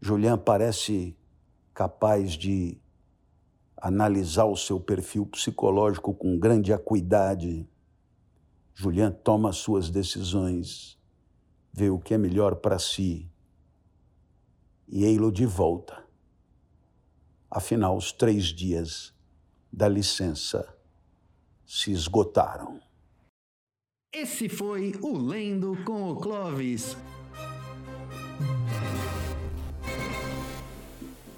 Julian 0.00 0.38
parece 0.38 1.14
capaz 1.74 2.32
de 2.32 2.78
analisar 3.76 4.46
o 4.46 4.56
seu 4.56 4.80
perfil 4.80 5.26
psicológico 5.26 6.14
com 6.14 6.38
grande 6.38 6.72
acuidade. 6.72 7.68
Julian 8.72 9.10
toma 9.10 9.52
suas 9.52 9.90
decisões, 9.90 10.98
vê 11.72 11.90
o 11.90 11.98
que 11.98 12.14
é 12.14 12.18
melhor 12.18 12.56
para 12.56 12.78
si 12.78 13.28
e 14.88 15.04
ei-lo 15.04 15.32
de 15.32 15.44
volta. 15.44 16.04
Afinal, 17.50 17.96
os 17.96 18.12
três 18.12 18.46
dias 18.46 19.12
da 19.72 19.88
licença 19.88 20.76
se 21.66 21.90
esgotaram. 21.90 22.80
Esse 24.12 24.48
foi 24.48 24.92
o 25.02 25.18
Lendo 25.18 25.76
com 25.84 26.10
o 26.10 26.16
Clovis. 26.16 26.96